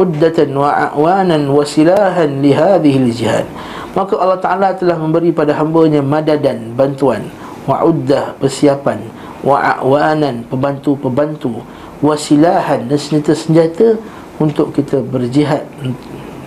[0.00, 3.44] 'uddatan wa a'wanan wa silahan li hadhihi al-jihad.
[3.92, 7.28] Maka Allah Taala telah memberi pada hamba-Nya madadan bantuan,
[7.68, 9.04] wa 'uddah persiapan,
[9.44, 11.60] wa a'wanan pembantu-pembantu,
[12.00, 14.00] wa silahan dan senjata-senjata
[14.40, 15.62] untuk kita berjihad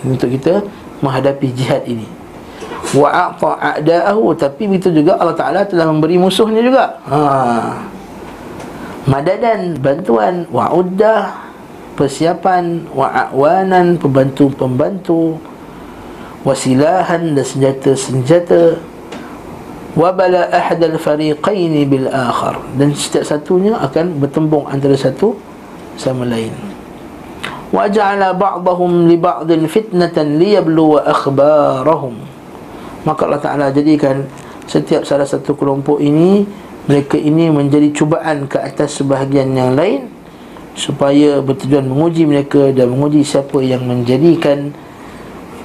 [0.01, 0.65] untuk kita
[1.05, 2.09] menghadapi jihad ini.
[2.97, 6.97] Wa a'ta a'da'ahu tapi begitu juga Allah Taala telah memberi musuhnya juga.
[7.05, 7.96] Ha
[9.07, 11.47] madadan bantuan wa uddah
[11.97, 15.39] persiapan wa awanan pembantu-pembantu
[16.45, 18.77] wasilahan dan senjata-senjata
[19.97, 22.61] wa bala ahad al-fariqain bil akhar.
[22.77, 25.33] Dan setiap satunya akan bertembung antara satu
[25.97, 26.53] sama lain.
[27.73, 32.15] Wa ja'ala ba'dahum li ba'din fitnatan liyabluwa akhbarahum.
[33.03, 34.23] Maka Allah Ta'ala jadikan
[34.67, 36.43] setiap salah satu kelompok ini
[36.87, 40.07] mereka ini menjadi cubaan ke atas sebahagian yang lain
[40.71, 44.71] supaya bertujuan menguji mereka dan menguji siapa yang menjadikan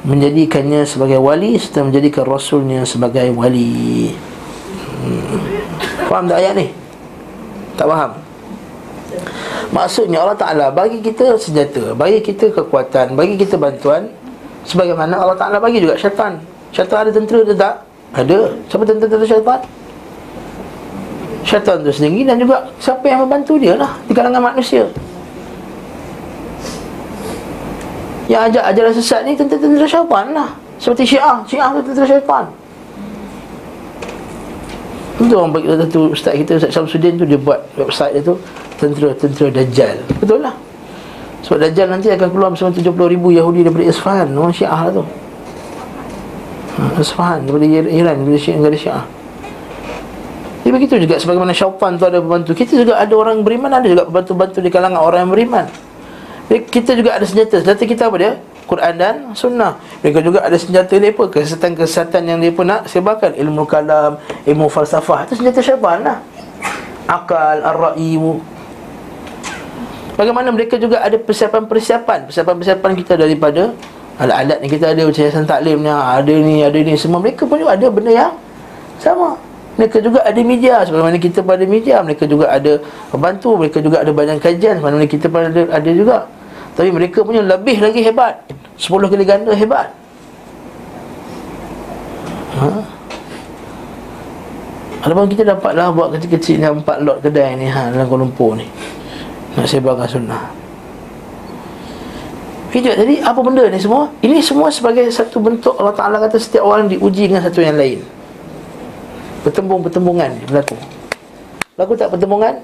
[0.02, 4.10] menjadikannya sebagai wali serta menjadikan rasulnya sebagai wali.
[4.98, 5.38] Hmm.
[6.10, 6.66] Faham tak ayat ni?
[7.78, 8.10] Tak faham?
[9.72, 14.12] Maksudnya Allah Ta'ala bagi kita senjata Bagi kita kekuatan Bagi kita bantuan
[14.68, 16.36] Sebagaimana Allah Ta'ala bagi juga syaitan
[16.76, 17.74] Syaitan ada tentera ke tak?
[18.12, 19.60] Ada Siapa tentera-tentera syaitan?
[21.42, 24.86] Syaitan tu sendiri Dan juga siapa yang membantu dia lah Di kalangan manusia.
[28.30, 30.48] Yang ajak ajaran sesat ni Tentera-tentera syaitan lah.
[30.78, 31.38] Seperti syiah.
[31.46, 32.44] Syiah tu tentera syaitan.
[35.22, 38.34] Itu orang bagi tu Ustaz kita Ustaz Syamsuddin tu Dia buat website dia tu
[38.78, 39.96] tentera-tentera Dajjal.
[40.18, 40.54] Betul lah.
[41.46, 45.04] Sebab Dajjal nanti akan keluar bersama 70 ribu Yahudi daripada Isfahan Orang Syiah lah tu.
[46.72, 49.04] Ha, Isfahan daripada Iran Daripada Syiah, negara Syiah
[50.72, 52.56] Begitu juga sebagaimana syaitan tu ada pembantu.
[52.56, 55.64] Kita juga ada orang beriman Ada juga pembantu-bantu di kalangan orang yang beriman.
[56.48, 57.60] Jadi kita juga ada senjata.
[57.60, 58.32] Senjata kita apa dia?
[58.64, 59.76] Quran dan Sunnah.
[60.00, 61.28] Mereka juga ada senjata mereka.
[61.28, 63.36] Kesesatan-kesesatan yang mereka nak sebarkan.
[63.36, 64.16] Ilmu kalam,
[64.48, 65.28] ilmu falsafah.
[65.28, 66.18] Itu senjata syaitan lah.
[67.04, 68.38] Akal, ar-ra'imu
[70.14, 72.32] Bagaimana mereka juga ada persiapan-persiapan.
[72.32, 73.76] Persiapan-persiapan kita daripada
[74.22, 76.94] Alat-alat yang kita ada Macam yayasan taklim ni Ada ni, ada ni.
[76.94, 78.32] Semua mereka pun juga ada benda yang
[79.02, 80.84] Sama Mereka juga ada media.
[80.84, 82.76] Sebagaimana kita pada media Mereka juga ada
[83.08, 84.78] pembantu Mereka juga ada badan kajian.
[84.80, 86.16] Sebagaimana kita pada ada, ada juga.
[86.72, 88.40] Tapi mereka punya lebih lagi hebat.
[88.80, 89.92] 10 kali ganda hebat.
[92.56, 92.68] Ha?
[95.02, 98.64] Alamak kita dapatlah buat kecil-kecil ni empat lot kedai ni ha, dalam Kuala Lumpur ni.
[99.58, 100.44] Nak sebarkan sunnah.
[102.72, 104.08] Video jadi apa benda ni semua?
[104.24, 108.00] Ini semua sebagai satu bentuk Allah Ta'ala kata setiap orang diuji dengan satu yang lain
[109.42, 110.78] Pertembung-pertembungan berlaku.
[111.74, 112.54] Berlaku tak pertembungan?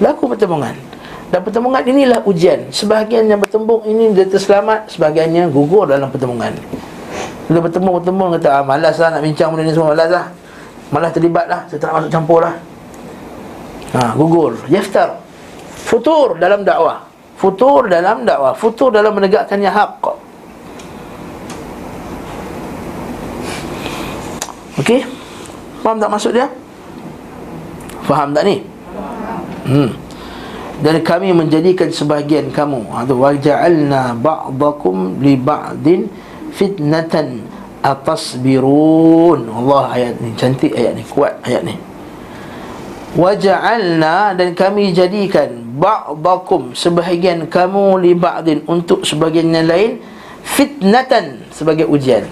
[0.00, 0.74] Berlaku pertembungan.
[1.28, 2.72] Dan pertembungan inilah ujian.
[2.72, 6.52] Sebahagian yang bertembung ini dia terselamat Sebahagiannya gugur dalam pertembungan.
[7.48, 10.26] Bila bertembung-bertembung kata ah, Malas lah nak bincang benda ni semua Malas lah.
[10.92, 12.56] Malas terlibat lah Saya tak masuk campur lah.
[13.92, 14.56] Ha, Gugur.
[14.72, 15.20] Yaftar.
[15.84, 17.04] Futur dalam dakwah.
[17.36, 18.56] Futur dalam dakwah.
[18.56, 20.00] Futur dalam menegakkannya hak
[24.80, 25.21] Okey
[25.82, 26.46] Faham tak maksud dia?
[28.06, 28.62] Faham tak ni?
[29.66, 30.02] Hmm
[30.82, 36.10] dan kami menjadikan sebahagian kamu atau waja'alna ba'dakum li ba'din
[36.50, 37.46] fitnatan
[37.86, 41.78] atasbirun Allah ayat ni cantik ayat ni kuat ayat ni
[43.14, 50.02] waja'alna dan kami jadikan ba'dakum sebahagian kamu li ba'din untuk sebahagian yang lain
[50.42, 52.26] fitnatan sebagai ujian.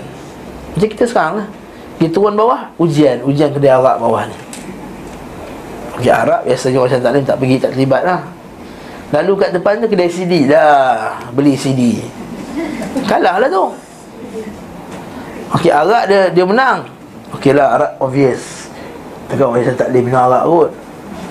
[0.74, 1.48] Macam kita sekarang lah.
[2.00, 4.36] Kita turun bawah, ujian, ujian kedai Arab bawah ni.
[6.00, 8.20] Kedai Arab biasanya orang taklim tak pergi tak terlibat lah.
[9.12, 12.00] Lalu kat depan tu kedai CD dah beli CD.
[13.04, 13.64] Kalah lah tu.
[15.60, 16.88] Okey Arab dia dia menang.
[17.36, 18.72] Okey lah Arab obvious.
[19.28, 20.70] Tengok orang taklim minum Arab kot.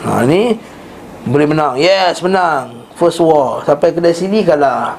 [0.05, 0.55] Ha ni
[1.27, 4.95] boleh menang Yes menang First war Sampai kedai sini kalah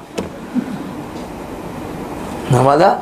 [2.53, 2.97] Nampak tak?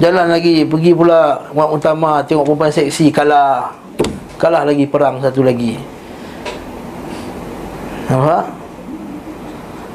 [0.00, 3.76] Jalan lagi Pergi pula Mak utama Tengok perempuan seksi Kalah.
[4.40, 5.76] Kalah lagi perang satu lagi.
[8.08, 8.44] Nampak?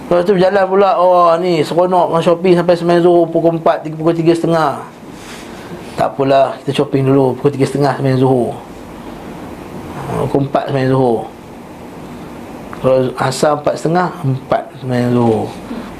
[0.05, 4.13] Lepas tu berjalan pula Oh ni seronok Dengan shopping sampai sembilan zuhur Pukul 4 Pukul
[4.13, 4.71] 3 setengah.
[5.97, 8.53] Tak apalah Kita shopping dulu Pukul 3 setengah sembilan zuhur
[10.29, 11.21] Pukul 4 sembilan zuhur
[12.85, 15.49] kalau asar empat setengah Empat sebenarnya zuhur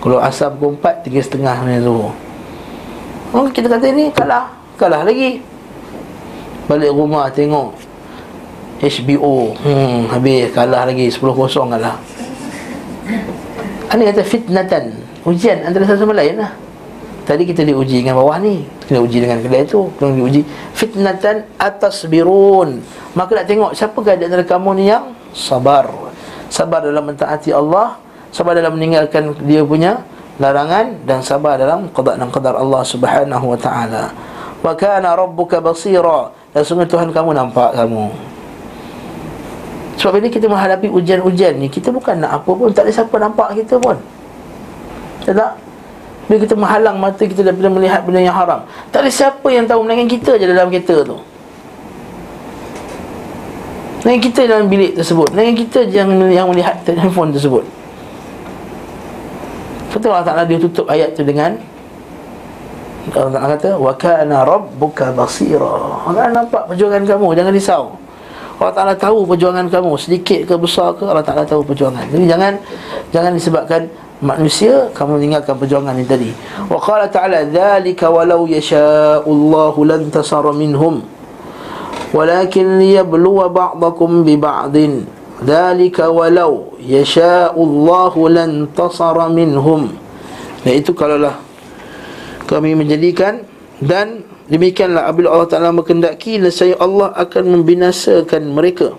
[0.06, 2.14] Kalau asar pukul empat Tiga setengah sebenarnya zuhur
[3.36, 4.48] Oh kita kata ini kalah.
[4.80, 5.44] Kalah lagi.
[6.72, 7.76] Balik rumah tengok
[8.80, 11.12] HBO Hmm habis kalah lagi.
[11.12, 12.00] Sepuluh kosong kalah.
[13.92, 14.84] Ini kata fitnatan.
[15.28, 16.56] Ujian antara satu sama lain lah.
[17.28, 18.64] Tadi kita diuji dengan bawah ni.
[18.88, 19.92] Kita uji dengan kedai tu.
[20.00, 20.42] Kita diuji.
[20.72, 22.80] Fitnatan atas birun
[23.18, 25.92] Maka nak tengok Siapa di antara kamu ni yang Sabar.
[26.48, 28.00] Sabar dalam mentaati Allah.
[28.32, 30.00] Sabar dalam meninggalkan dia punya
[30.36, 34.12] larangan dan sabar dalam qada dan qadar Allah Subhanahu wa taala.
[34.60, 36.32] Wa kana rabbuka basira.
[36.52, 38.12] Dan sungguh Tuhan kamu nampak kamu.
[39.96, 43.56] Sebab ini kita menghadapi ujian-ujian ni kita bukan nak apa pun tak ada siapa nampak
[43.64, 43.96] kita pun.
[45.24, 45.54] Tak?
[46.28, 49.86] Bila kita menghalang mata kita daripada melihat benda yang haram tak ada siapa yang tahu
[49.88, 51.18] melainkan kita je dalam kereta tu.
[54.04, 55.34] Dengan kita dalam bilik tersebut.
[55.34, 57.66] Dengan kita yang, yang melihat handphone tersebut
[59.96, 61.56] Betul Allah Ta'ala dia tutup ayat tu dengan
[63.16, 66.04] Allah Ta'ala kata Wa kana rabbuka basira.
[66.04, 67.84] Allah nampak perjuangan kamu Jangan risau.
[68.60, 72.12] Allah Ta'ala tahu perjuangan kamu Sedikit ke besar ke Allah Ta'ala tahu perjuangan.
[72.12, 72.54] Jadi jangan
[73.16, 73.88] Jangan disebabkan
[74.20, 76.30] manusia Kamu tinggalkan perjuangan ini tadi.
[76.68, 81.08] Wa qala ta'ala Dhalika walau yasha'ullahu lantasara minhum
[82.12, 89.92] Walakin liyabluwa ba'dakum bi ba'din Dhalika walau yasha'ullahu lantasara minhum
[90.64, 91.36] Dan itu kalaulah
[92.48, 93.44] Kami menjadikan
[93.84, 98.94] Dan Demikianlah apabila Allah Ta'ala berkendaki Nesaya Allah akan membinasakan mereka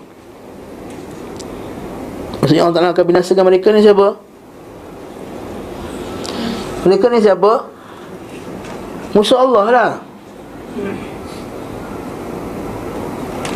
[2.43, 4.07] Maksudnya Allah Ta'ala akan binasakan mereka ni siapa?
[6.87, 7.51] Mereka ni siapa?
[9.11, 9.91] Musuh Allah lah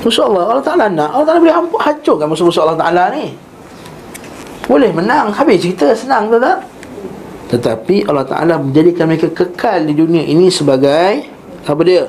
[0.01, 1.09] Musuh Allah Allah Ta'ala nak.
[1.13, 3.33] Allah Ta'ala boleh hancurkan musuh-musuh Allah Ta'ala ni.
[4.65, 6.63] Boleh menang Habis cerita senang tu tak?
[7.53, 11.27] Tetapi Allah Ta'ala menjadikan mereka kekal di dunia ini sebagai
[11.67, 12.07] apa dia?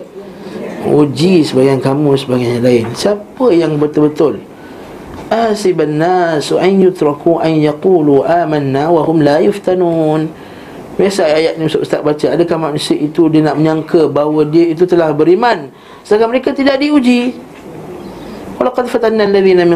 [0.83, 2.85] Uji sebagian kamu sebagian yang lain.
[2.97, 4.43] Siapa yang betul-betul?
[5.31, 10.27] Asiban nasu an yutraku an yaqulu amanna wa hum la yuftanun.
[10.93, 15.15] Biasa ayat ni Ustaz baca Adakah manusia itu dia nak menyangka bahawa dia itu telah
[15.15, 15.73] beriman?
[16.05, 17.33] Sedangkan mereka tidak diuji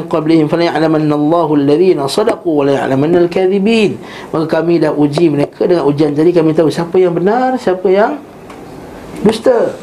[0.07, 3.99] Qablihim fala ya'lamanna Allahu alladhina sadaqu wa la ya'lamanna al-kadhibin
[4.31, 6.15] Maka kami dah uji mereka dengan ujian.
[6.15, 8.23] Jadi kami tahu siapa yang benar, siapa yang
[9.25, 9.75] Dusta.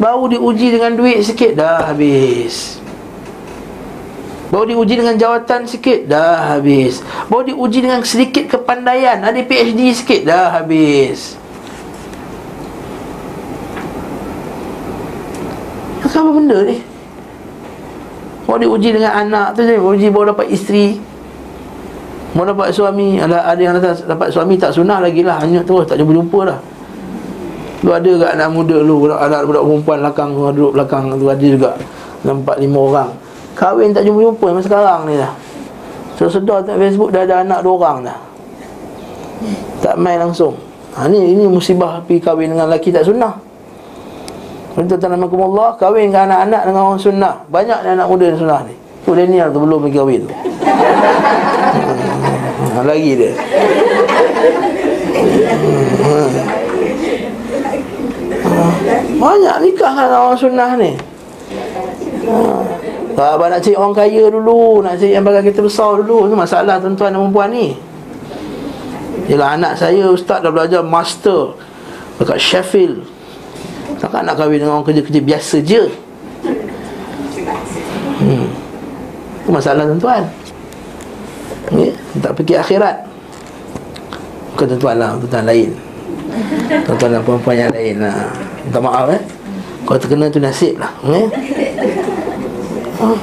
[0.00, 2.80] Baru diuji dengan duit sikit Dah habis.
[4.50, 7.04] Baru diuji dengan jawatan sikit Dah habis.
[7.30, 11.38] Baru diuji dengan sedikit kepandaian Ada PhD sikit Dah habis.
[16.12, 16.91] Apa benda ni
[18.46, 19.78] Baru diuji dengan anak tu je.
[19.78, 20.98] Uji baru dapat isteri.
[22.34, 23.22] Baru dapat suami.
[23.22, 25.38] Ada, ada yang dapat suami tak sunnah lagi lah.
[25.42, 26.58] Hanya terus tak jumpa-jumpa lah
[27.82, 31.26] Lu ada ke anak muda lu Anak budak perempuan belakang Duduk belakang tu.
[31.30, 31.70] Ada juga
[32.26, 33.10] Nampak lima orang.
[33.54, 35.32] Kahwin tak jumpa-jumpa Macam sekarang ni dah.
[36.18, 38.18] So sedar tak Facebook Dah ada anak dua orang dah.
[39.82, 40.54] Tak main langsung.
[40.94, 43.51] Ha, ni, ini musibah pergi kahwin dengan lelaki tak sunnah
[44.72, 47.34] Tuan-tuan Allah Kahwin dengan anak-anak dengan orang sunnah.
[47.52, 48.74] Banyak ni anak muda yang sunnah ni.
[49.04, 50.34] Tu Daniel tu belum pergi kahwin tu.
[52.72, 53.32] Ha, Lagi dia.
[56.00, 56.14] Ha.
[59.12, 60.96] Banyak nikah kan orang sunnah ni.
[63.12, 63.22] Ha.
[63.36, 66.32] Abang nak cari orang kaya dulu Nak cari yang bagai kita besar dulu.
[66.32, 67.76] Itu masalah tuan-tuan dan perempuan ni.
[69.28, 71.54] Yelah anak saya ustaz dah belajar master
[72.18, 73.06] Dekat Sheffield
[74.02, 75.86] Takkan nak kahwin dengan orang kerja-kerja biasa je
[78.18, 78.46] hmm.
[79.46, 80.26] Itu masalah tuan-tuan
[81.70, 81.94] ya?
[82.18, 83.06] Tak fikir akhirat
[84.52, 85.70] Bukan tuan-tuan lah, tuan-tuan lain
[86.82, 88.26] Tuan-tuan dan perempuan yang lain lah
[88.66, 89.22] Minta maaf eh
[89.86, 91.26] Kalau terkena tu nasib lah eh?
[92.98, 93.18] Oh.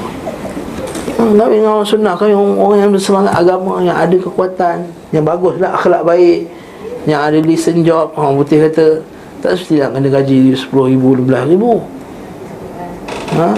[1.20, 4.78] Oh, Nabi dengan orang sunnah Kami orang yang bersemangat agama Yang ada kekuatan
[5.12, 6.48] Yang bagus lah akhlak baik
[7.04, 11.64] Yang ada listen job Orang putih kata Tak mesti nak kena gaji RM10,000, RM12,000
[13.30, 13.50] Ha?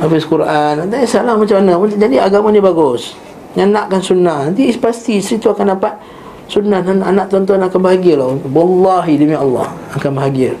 [0.00, 0.90] Habis Quran.
[0.90, 1.78] Tak salah macam mana?
[1.86, 3.14] Jadi agama ni bagus.
[3.54, 4.50] Yang nakkan sunnah.
[4.50, 5.94] Nanti pasti isteri tu akan dapat
[6.44, 6.82] Sunnah.
[6.82, 8.34] Dan anak tuan-tuan akan bahagia lah.
[8.50, 10.52] Wallahi demi Allah Akan bahagia.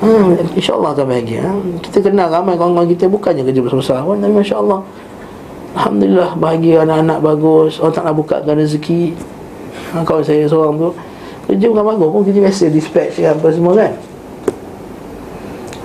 [0.00, 1.44] Hmm, InsyaAllah akan bahagia.
[1.44, 1.52] Ha?
[1.84, 3.04] Kita kenal ramai kawan-kawan kita.
[3.10, 4.80] Bukannya kerja bersama-sama Tapi Masya Allah
[5.70, 7.78] Alhamdulillah bahagia anak-anak bagus.
[7.78, 9.14] Orang tak nak bukakan rezeki.
[9.94, 10.90] Ha, Kawan saya seorang tu
[11.48, 13.92] Kerja bukan bagus pun kerja biasa Dispatch kan apa semua kan.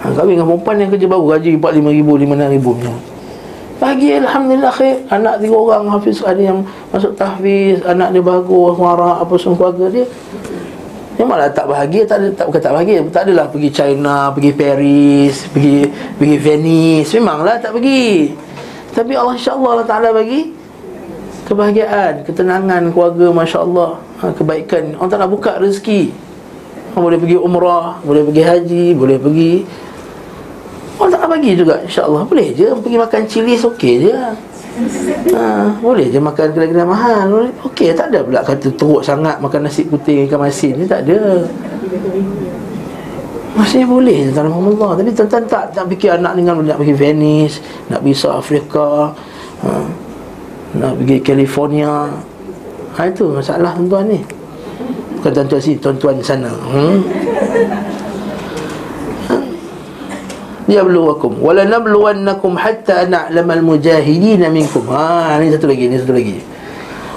[0.02, 2.68] Ha, Kami dengan perempuan yang kerja baru Gaji RM45,000, RM56,000
[3.76, 6.64] Pagi Alhamdulillah khair Anak tiga orang Hafiz ada yang
[6.96, 10.06] masuk tahfiz Anak dia bagus Marah apa semua keluarga dia.
[11.16, 15.48] Memanglah tak bahagia tak ada tak bukan tak bahagia tak adalah pergi China pergi Paris
[15.48, 15.88] pergi
[16.20, 18.36] pergi Venice memanglah tak pergi.
[18.92, 20.52] Tapi Allah insya-Allah Allah Taala bagi
[21.48, 24.98] kebahagiaan ketenangan keluarga masya-Allah ha, kebaikan.
[24.98, 26.10] Orang tak nak buka rezeki.
[26.98, 29.54] Orang boleh pergi umrah boleh pergi haji boleh pergi.
[30.96, 32.24] Allah tak nak bagi juga InsyaAllah.
[32.26, 32.68] Boleh je.
[32.72, 34.16] Pergi makan cilis Okey je.
[35.32, 37.48] Ha, Boleh je makan kedai-kedai mahal.
[37.64, 41.48] Okey tak ada pula Kata teruk sangat Makan nasi putih Ikan masin tak ada.
[43.56, 47.64] Maksudnya boleh je Tuan Allah Tapi tuan-tuan tak Tak fikir anak dengan Nak pergi Venice
[47.88, 49.16] Nak pergi South Africa
[49.64, 49.70] ha,
[50.76, 52.12] Nak pergi California
[52.96, 54.20] ha, Itu masalah tuan-tuan ni.
[55.20, 56.50] Bukan tuan-tuan sini Tuan-tuan sana.
[56.50, 57.04] Hmm?
[60.66, 64.90] liyabluwakum wala nabluwannakum hatta na'lamal mujahidin minkum.
[64.90, 66.42] Ha ni satu lagi ni satu lagi.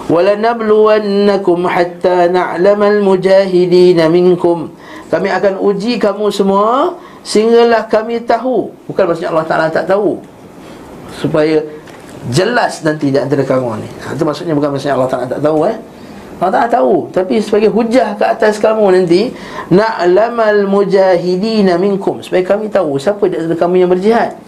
[0.08, 4.72] Wala nabluwannakum hatta na'lamal mujahidin minkum.
[5.08, 8.72] Kami akan uji kamu semua sehinggalah kami tahu.
[8.88, 10.20] Bukan maksudnya Allah Taala tak tahu.
[11.16, 11.64] Supaya
[12.28, 13.88] jelas nanti di antara kamu ni.
[14.04, 15.76] Ha, itu maksudnya bukan maksudnya Allah Taala tak tahu eh.
[16.38, 19.34] Allah Taala tahu, tapi sebagai hujah ke atas kamu nanti
[19.74, 22.22] na'lamal mujahidina minkum.
[22.22, 24.38] Supaya kami tahu siapa di antara kamu yang berjihad.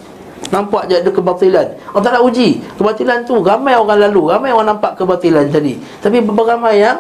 [0.50, 1.66] Nampak je ada kebatilan.
[1.94, 2.58] Allah Ta'ala uji.
[2.74, 5.78] Kebatilan tu Ramai orang lalu Ramai orang nampak kebatilan tadi.
[6.02, 6.98] Tapi beberapa ramai yang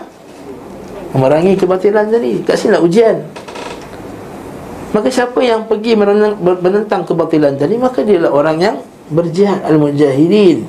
[1.10, 2.46] Memerangi kebatilan tadi.
[2.46, 3.18] Kat sini lah ujian.
[4.94, 8.76] Maka siapa yang pergi menentang kebatilan tadi Maka dia lah orang yang
[9.10, 10.64] berjihad Al-Mujahidin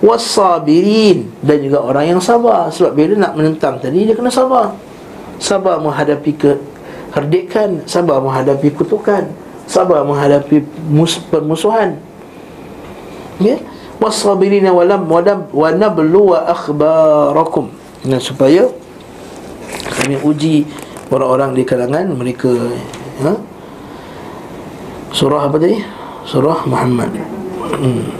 [0.00, 2.68] Wasabirin Dan juga orang yang sabar.
[2.68, 4.76] Sebab bila nak menentang tadi Dia kena sabar.
[5.40, 11.98] Sabar menghadapi keherdikan Sabar menghadapi kutukan sabar menghadapi mus- permusuhan.
[13.42, 13.58] Ya?
[13.98, 17.74] Wasabirina walam wadab wa nablu wa akhbarakum.
[18.06, 18.70] Nah supaya
[19.98, 20.62] kami uji
[21.10, 22.52] orang-orang di kalangan mereka
[23.24, 23.34] ha?
[25.10, 25.82] surah apa tadi?
[26.26, 27.35] Surah Muhammad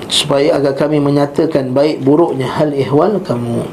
[0.09, 3.66] supaya agar kami menyatakan baik buruknya hal ihwal kamu.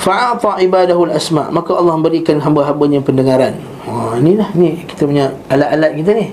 [0.00, 1.48] Fa'ata ibadahul asma.
[1.48, 3.56] Maka Allah memberikan hamba-hambanya pendengaran.
[3.88, 6.26] Ha inilah ni kita punya alat-alat kita ni.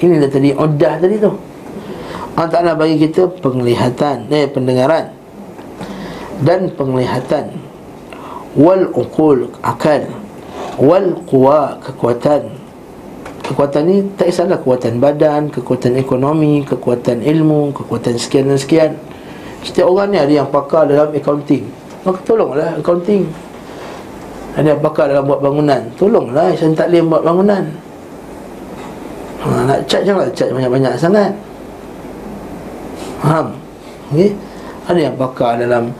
[0.00, 1.30] Ini dah tadi Uddah tadi tu.
[2.34, 5.12] Allah Ta'ala bagi kita penglihatan eh, Pendengaran.
[6.40, 7.52] Dan penglihatan.
[8.58, 10.08] Wal uqul Akal.
[10.80, 12.59] Wal quwa Kekuatan
[13.50, 18.94] Kekuatan ni tak kisahlah kekuatan badan Kekuatan ekonomi Kekuatan ilmu Kekuatan sekian dan sekian.
[19.66, 21.66] Setiap orang ni ada yang pakar dalam accounting.
[22.06, 23.26] Maka tolonglah accounting.
[24.54, 25.82] Ada yang pakar dalam buat bangunan.
[25.98, 27.64] Tolonglah Saya tak boleh buat bangunan.
[29.42, 31.32] Ha, Nak cat janganlah cat banyak-banyak sangat.
[33.20, 33.52] Faham?
[34.14, 34.30] Okay?
[34.88, 35.90] Ada yang pakar dalam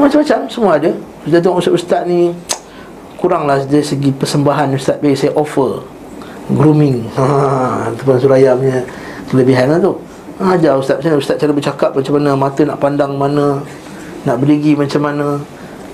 [0.00, 0.90] Macam-macam semua ada.
[1.22, 2.32] Kita tengok ustaz-ustaz ni
[3.20, 5.97] Kuranglah dari segi persembahan ustaz Bagi saya offer
[6.52, 7.04] Grooming.
[7.18, 8.80] Ha, Itu pun suraya punya
[9.28, 9.92] Kelebihan lah tu.
[10.40, 13.60] Ha, Ajar ustaz macam Ustaz cara bercakap macam mana Mata nak pandang mana
[14.24, 15.36] Nak berdiri macam mana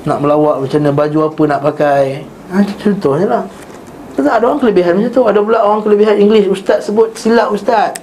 [0.04, 2.04] Nak melawak macam mana Baju apa nak pakai.
[2.52, 3.44] Ha, Contohnya lah.
[4.14, 5.22] Betul ada orang kelebihan macam tu.
[5.26, 6.46] Ada pula orang kelebihan English.
[6.46, 7.98] Ustaz sebut silap Ustaz.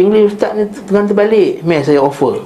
[0.00, 1.60] English Ustaz ni tengah terbalik.
[1.68, 2.40] Meh saya offer.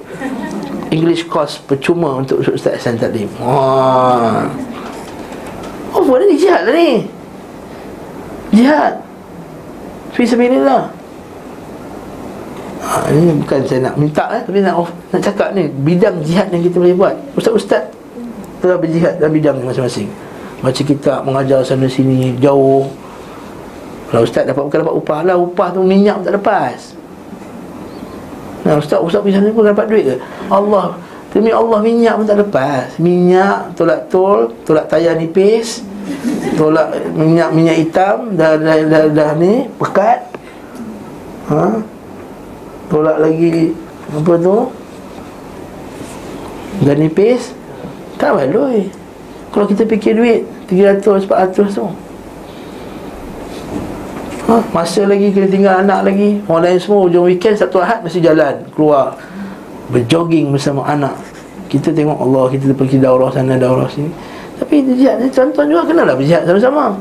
[0.90, 3.30] English course percuma untuk Ustaz Hasan Taklim.
[3.38, 4.50] Wah
[5.94, 6.90] Offer ni jihad lah ni.
[8.50, 9.11] Jihad
[10.12, 10.82] Fisabilillah
[12.84, 15.68] ha, Ini bukan saya nak minta eh, Tapi nak, nak cakap ni.
[15.72, 17.14] Bidang jihad yang kita boleh buat.
[17.36, 17.88] Ustaz-ustaz
[18.60, 20.06] Telah berjihad dalam bidang masing-masing.
[20.62, 22.86] Baca kitab, mengajar sana sini Jauh.
[24.12, 25.20] Kalau ustaz dapat bukan dapat upah.
[25.24, 26.94] Lah Upah tu minyak tak lepas.
[28.62, 30.16] Nah, ustaz, ustaz pergi sana pun dapat duit ke?
[30.46, 30.94] Allah
[31.32, 32.86] Demi Allah minyak pun tak lepas.
[33.00, 35.80] Minyak, tolak tol, tolak tayar nipis
[36.60, 40.28] Tolak minyak minyak hitam Dah, dah, dah, dah, ni, pekat.
[41.48, 41.80] Ha?
[42.92, 43.72] Tolak lagi
[44.12, 44.58] Apa tu?
[46.84, 47.56] Dah nipis
[48.20, 49.02] Tak baloi
[49.52, 51.84] kalau kita fikir duit 300, 400 tu.
[54.48, 54.56] Ha?
[54.72, 58.64] Masa lagi kena tinggal anak lagi Orang lain semua hujung weekend Satu ahad mesti jalan
[58.72, 59.16] Keluar
[59.90, 61.16] Berjogging bersama anak.
[61.66, 64.12] Kita tengok Allah Kita pergi daurah sana Daurah sini.
[64.60, 66.94] Tapi jihad ni Tuan-tuan juga kenalah berjihad sama-sama.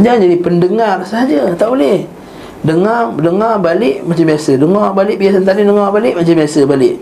[0.00, 2.04] Jangan jadi pendengar saja Tak boleh.
[2.60, 4.60] Dengar dengar balik macam biasa.
[4.60, 6.96] Dengar balik biasa tadi Dengar balik macam biasa balik.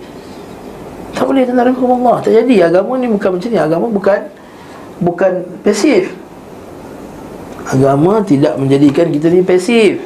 [1.19, 1.43] Tak boleh
[1.75, 2.23] hukum Allah.
[2.23, 3.59] Tak jadi agama ni bukan macam ni.
[3.59, 4.21] Agama bukan
[5.03, 5.33] Bukan
[5.67, 6.15] pasif.
[7.69, 9.99] Agama tidak menjadikan kita ni pasif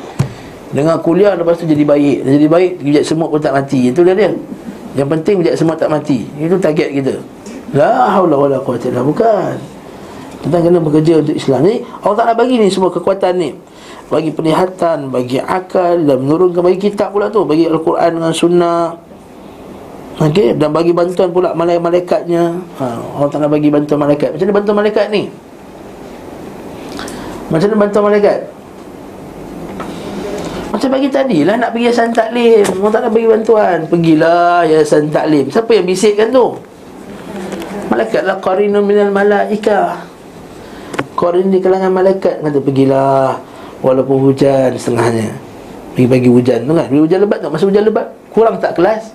[0.73, 2.25] Dengan kuliah lepas tu jadi baik.
[2.25, 3.93] Jadi baik Bijak semut pun tak mati.
[3.93, 4.33] Itu dia dia.
[4.93, 6.25] Yang penting bijak semut tak mati.
[6.37, 7.15] Itu target kita.
[7.73, 9.57] La haula wala quwata illa bukan
[10.45, 11.81] Kita kena bekerja untuk Islam ni.
[12.05, 13.51] Allah tak nak bagi ni semua kekuatan ni.
[14.13, 17.45] Bagi penglihatan Bagi akal Dan menurunkan bagi kitab pula tu.
[17.45, 19.13] Bagi Al-Quran dengan sunnah.
[20.21, 22.53] Okey, dan bagi bantuan pula malaikat-malaikatnya.
[22.79, 22.85] Ha,
[23.17, 24.37] Allah Taala bagi bantuan malaikat.
[24.37, 25.23] Macam mana bantuan malaikat ni?
[27.49, 28.39] Macam mana bantuan malaikat?
[30.83, 32.67] Macam bagi tadi lah nak pergi yayasan taklim.
[32.67, 33.79] Allah Taala bagi bantuan.
[33.87, 35.47] Pergilah yayasan taklim.
[35.47, 36.59] Siapa yang bisikkan tu?
[37.87, 40.03] Malaikat lah qarinun minal malaika.
[41.15, 43.39] Qarin di kalangan malaikat kata pergilah
[43.79, 45.31] walaupun hujan setengahnya.
[45.95, 46.91] Pergi bagi hujan tu kan.
[46.91, 47.49] Pergi hujan lebat tu.
[47.55, 49.15] Masa hujan lebat kurang tak kelas?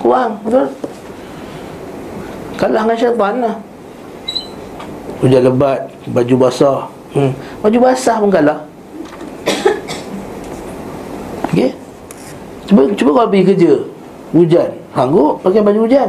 [0.00, 0.72] Kurang Betul
[2.56, 3.54] Kalah dengan syaitan lah
[5.20, 7.32] Hujan lebat Baju basah hmm.
[7.60, 8.71] Baju basah pun kalah
[12.72, 13.72] Cuba cuba kau pergi kerja
[14.32, 14.70] Hujan.
[14.96, 16.08] Sanggup pakai baju hujan?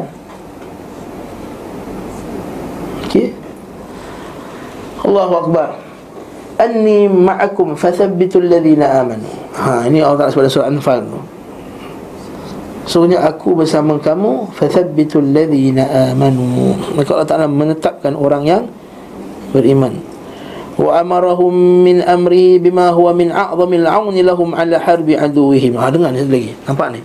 [3.04, 3.36] Okey.
[5.04, 5.76] Allahu Akbar.
[6.56, 9.28] Anni ma'akum fathabbitul ladhina amanu.
[9.60, 11.20] Ha ini Allah Ta'ala sebagai surah Anfal tu.
[12.88, 15.84] Sungguhnya aku bersama kamu Fathabbitul ladhina
[16.16, 16.80] amanu.
[16.96, 18.64] Maka Allah Ta'ala menetapkan orang yang
[19.52, 20.13] Beriman
[20.80, 21.54] Wa amarahum
[21.86, 26.52] min amri Bima huwa min a'zamil a'uni lahum Ala harbi aduwihim ha, Dengar ni lagi
[26.66, 27.02] Nampak ni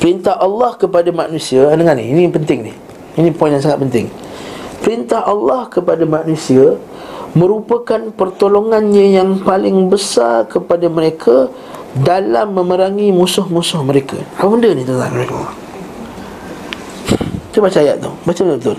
[0.00, 2.72] Perintah Allah kepada manusia ha, Dengar ni Ini penting ni
[3.16, 4.06] Ini poin yang sangat penting
[4.84, 6.76] Perintah Allah kepada manusia
[7.34, 11.50] Merupakan pertolongannya yang paling besar kepada mereka
[11.98, 14.18] dalam memerangi musuh-musuh mereka.
[14.38, 15.26] Apa benda ni tuan-tuan?
[17.54, 18.10] Cuba baca ayat tu.
[18.26, 18.78] Baca betul-betul.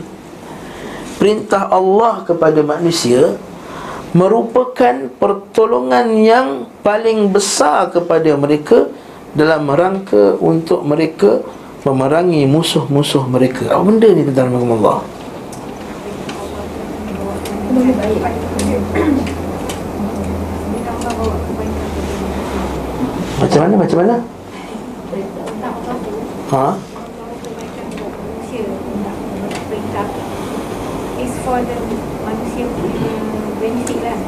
[1.16, 3.40] Perintah Allah kepada manusia
[4.16, 6.48] merupakan pertolongan yang
[6.80, 8.88] paling besar kepada mereka
[9.36, 11.44] dalam rangka untuk mereka
[11.84, 13.76] memerangi musuh-musuh mereka.
[13.76, 15.00] Apa benda ni tuan-tuan Allah?
[23.36, 23.74] Macam mana?
[23.76, 24.16] Macam mana?
[26.56, 26.95] Ha?
[31.26, 31.76] Is for the
[32.22, 33.14] manusia punya
[33.58, 34.20] benefit lah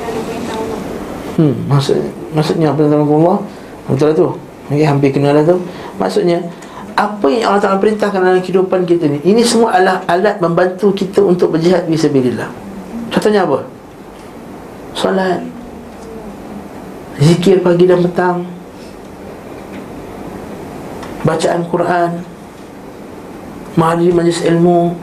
[0.00, 0.80] Kalau perintah Allah
[1.36, 2.00] Hmm, maksud,
[2.32, 3.44] maksudnya apa tuan Allah?
[3.92, 4.28] Betul lah tu.
[4.72, 5.60] Okay, hampir kenal lah tu.
[6.00, 6.40] Maksudnya,
[6.96, 11.20] apa yang Allah Ta'ala perintahkan dalam kehidupan kita ni Ini semua adalah alat membantu kita
[11.20, 12.48] untuk berjihad Bismillah
[13.12, 13.68] Contohnya apa?
[14.96, 15.44] Solat
[17.20, 18.48] Zikir pagi dan petang
[21.20, 22.10] Bacaan Quran
[23.76, 24.96] Mahadiri majlis ilmu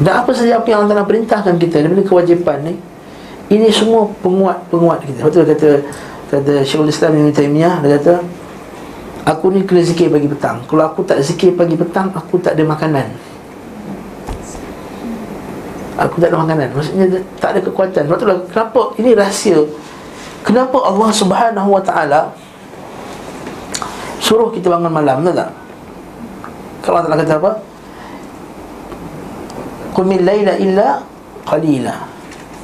[0.00, 2.74] Dan apa saja apa yang Allah Ta'ala perintahkan kita Daripada kewajipan ni
[3.52, 5.20] Ini semua penguat-penguat kita.
[5.28, 5.70] Betul kata
[6.32, 8.14] Kata Syekhul Islam Ibn Taymiyah Dia kata
[9.28, 10.64] Aku ni kena zikir pagi petang.
[10.64, 13.06] Kalau aku tak zikir pagi petang Aku tak ada makanan.
[16.00, 16.72] Aku tak ada makanan.
[16.72, 18.08] Maksudnya tak ada kekuatan.
[18.08, 18.80] Sebab itulah kenapa?
[18.96, 19.60] Ini rahsia.
[20.40, 22.32] Kenapa Allah subhanahu wa ta'ala
[24.24, 25.50] Suruh kita bangun malam Betul tak?
[26.80, 27.50] Kalau Allah kata apa?
[30.00, 31.04] Qumil layla illa
[31.44, 32.08] qalila.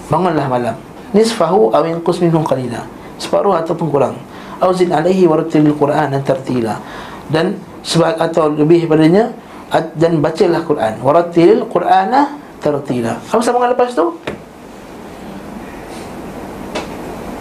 [0.09, 0.73] Bangunlah malam.
[1.13, 2.81] Nisfahu awin qusminhum qalila.
[3.21, 4.17] Separuh ataupun kurang.
[4.57, 6.81] Auzin alaihi warattilil quran dan tartila.
[7.29, 9.37] Dan sebab atau lebih padanya
[10.01, 10.97] dan bacalah Quran.
[11.05, 13.21] Warattilil qurana tartila.
[13.29, 14.17] Apa sambungan lepas tu?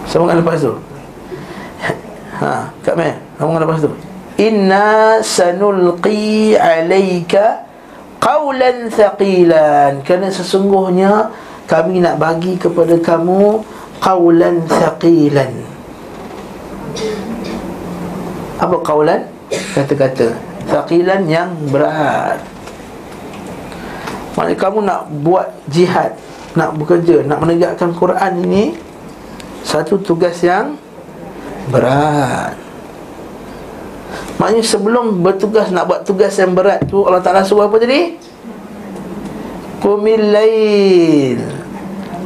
[0.04, 0.76] Sambungan lepas tu?
[2.36, 3.90] Ha kat mana sambungan lepas tu?
[4.36, 7.65] Inna sanulqi alayka
[8.20, 10.02] qawlan thaqilan.
[10.02, 11.30] Kerana sesungguhnya
[11.70, 13.62] kami nak bagi kepada kamu
[14.02, 15.52] qawlan thaqilan.
[18.60, 19.24] Apa qawlan?
[19.76, 20.34] Kata-kata.
[20.66, 22.42] Thaqilan yang berat.
[24.36, 26.12] Maknanya kamu nak buat jihad
[26.56, 28.64] nak bekerja nak menegakkan Quran ini
[29.60, 30.80] satu tugas yang
[31.68, 32.56] berat
[34.36, 38.26] maknanya sebelum bertugas nak buat tugas yang berat tu Allah Taala suruh apa tadi?
[39.86, 41.38] Qumil lail.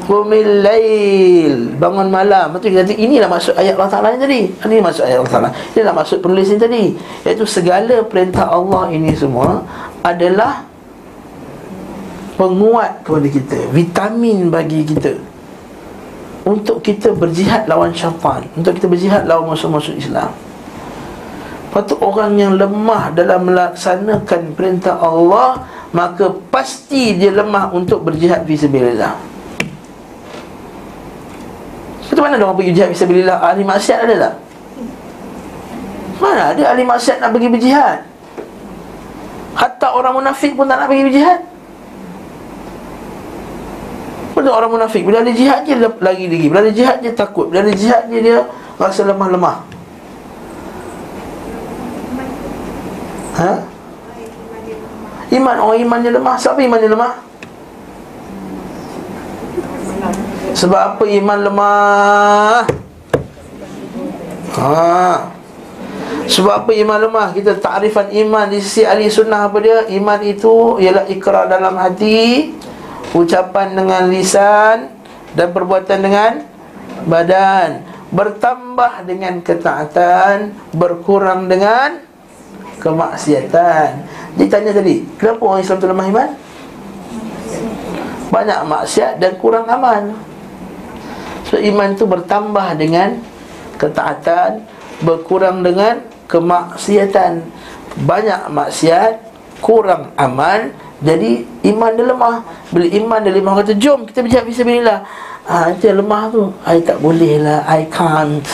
[0.06, 1.54] Qumil lail.
[1.76, 2.56] Bangun malam.
[2.56, 4.48] Betul kita inilah maksud ayat Allah Ta'ala tadi.
[4.48, 5.50] Ini maksud ayat Allah Ta'ala.
[5.76, 6.84] Inilah maksud penulis ni tadi.
[7.26, 9.60] Iaitu segala perintah Allah ini semua
[10.00, 10.64] Adalah
[12.40, 13.58] Penguat kepada kita.
[13.68, 15.12] Vitamin bagi kita.
[16.48, 18.48] Untuk kita berjihad lawan syaitan.
[18.56, 20.32] Untuk kita berjihad lawan musuh-musuh Islam
[21.70, 29.30] Lepas orang yang lemah dalam melaksanakan perintah Allah Maka pasti dia lemah untuk berjihad Fisabilillah
[32.10, 34.34] itu mana orang pergi jihad Fisabilillah Ahli maksiat ada tak?
[36.20, 37.98] Mana ada ahli maksiat nak pergi berjihad?
[39.56, 41.40] Hatta orang munafik pun tak nak pergi berjihad.
[44.36, 46.46] Betul orang munafik Bila ada jihad je lagi lagi.
[46.52, 47.48] Bila ada jihad je takut.
[47.48, 48.44] Bila ada jihad je dia
[48.76, 49.79] rasa lemah-lemah
[53.40, 53.52] Ha?
[55.30, 57.12] Iman, orang iman dia lemah Siapa iman dia lemah?
[60.50, 62.58] Sebab apa iman lemah?
[64.60, 65.30] Ha.
[66.26, 67.28] Sebab apa iman lemah?
[67.32, 69.88] Kita takrifan iman di sisi ahli sunnah apa dia?
[69.88, 72.52] Iman itu ialah ikrar dalam hati,
[73.14, 74.90] ucapan dengan lisan
[75.32, 76.32] dan perbuatan dengan
[77.06, 77.86] badan.
[78.10, 82.09] Bertambah dengan ketaatan, berkurang dengan
[82.80, 83.88] kemaksiatan.
[84.40, 86.30] Ditanya tadi, kenapa orang Islam tu lemah iman?
[88.30, 90.14] Banyak maksiat dan kurang aman.
[91.50, 93.18] So iman tu bertambah dengan
[93.74, 94.62] ketaatan
[95.02, 95.98] Berkurang dengan
[96.30, 97.42] kemaksiatan.
[98.06, 99.12] Banyak maksiat
[99.58, 100.70] Kurang aman
[101.02, 101.42] Jadi
[101.74, 102.36] iman dia lemah.
[102.70, 104.98] Bila iman dia lemah kata Jom kita berjihad fisabilillah
[105.50, 106.42] ha, Itu yang lemah tu.
[106.62, 107.66] I tak boleh lah.
[107.66, 108.46] I can't.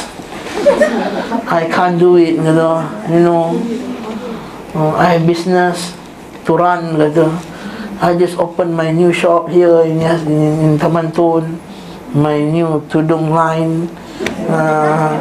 [1.53, 2.81] I can't do it kata.
[3.13, 3.53] You know
[4.77, 5.97] uh, I have business
[6.45, 7.33] To run kata
[7.99, 11.57] I just open my new shop here In, in, in Taman Tun
[12.13, 13.89] My new tudung line
[14.53, 15.17] uh,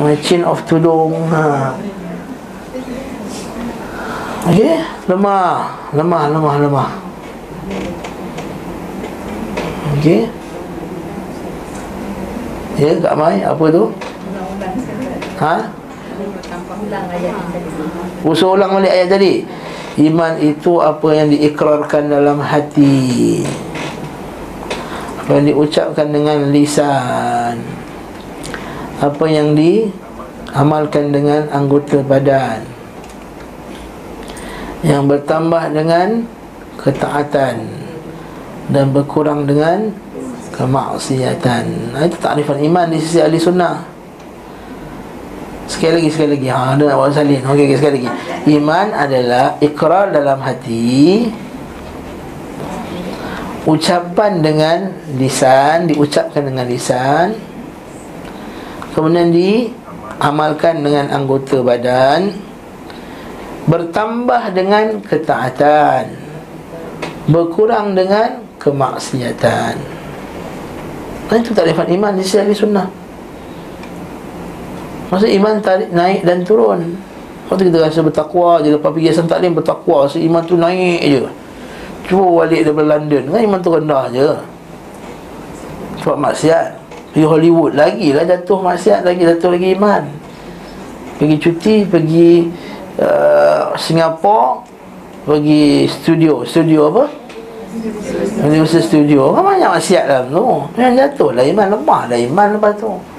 [0.00, 1.76] My chain of tudung uh.
[4.48, 6.90] Okay Lemah Lemah, lemah, lemah
[10.00, 10.32] Okay
[12.74, 13.94] Ya, Kak Mai, apa tu?
[15.38, 15.54] Ha?
[18.24, 19.44] Usul ulang balik ayat tadi.
[19.94, 23.46] Iman itu apa yang diikrarkan dalam hati.
[25.22, 27.62] Apa yang diucapkan dengan lisan.
[28.98, 32.66] Apa yang diamalkan dengan anggota badan.
[34.82, 36.26] Yang bertambah dengan
[36.82, 37.56] ketaatan.
[38.66, 39.94] Dan berkurang dengan
[40.50, 41.94] kemaksiatan.
[42.02, 43.93] Itu takrifan iman di sisi ahli sunnah
[45.74, 46.48] Sekali lagi, sekali lagi.
[46.54, 47.42] Ha, Ada nak buat salin.
[47.42, 48.10] Okey, okay, sekali lagi.
[48.54, 51.26] Iman adalah ikrar dalam hati.
[53.64, 57.34] Ucapan dengan lisan Diucapkan dengan lisan.
[58.94, 62.30] Kemudian diamalkan dengan anggota badan.
[63.66, 66.14] Bertambah dengan ketaatan.
[67.26, 69.74] Berkurang dengan kemaksiatan.
[71.34, 72.22] Itu takrifan iman di
[72.54, 73.03] sunnah
[75.14, 76.98] Masa iman tarik, naik dan turun.
[77.46, 80.10] Waktu kita rasa bertakwa je Lepas pergi asal taklim bertakwa.
[80.10, 81.22] Rasa iman tu naik je.
[82.10, 83.22] Cuba balik daripada London.
[83.30, 84.28] Kan iman tu rendah je.
[86.02, 86.66] Sebab maksiat.
[87.14, 90.02] Pergi Hollywood lagi lah jatuh maksiat Lagi jatuh lagi iman.
[91.14, 92.50] Pergi cuti Pergi
[92.98, 94.66] uh, Singapura
[95.22, 96.42] Pergi studio.
[96.42, 97.06] Studio apa?
[98.42, 99.30] Universal Studio.
[99.30, 100.42] Kan banyak maksiat dalam tu
[100.74, 103.13] Yang jatuh lah iman Lemah lah iman lepas tu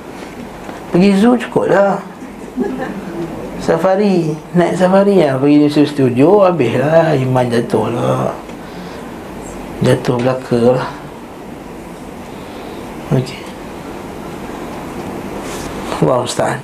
[0.96, 2.00] Pergi zoo cukup lah
[3.60, 5.36] Safari Naik safari lah.
[5.36, 8.32] Pergi Universal Studio Habis lah Iman jatuh lah
[9.84, 10.88] Jatuh belaka lah.
[13.12, 13.44] Okey.
[16.00, 16.64] Allah Ustaz?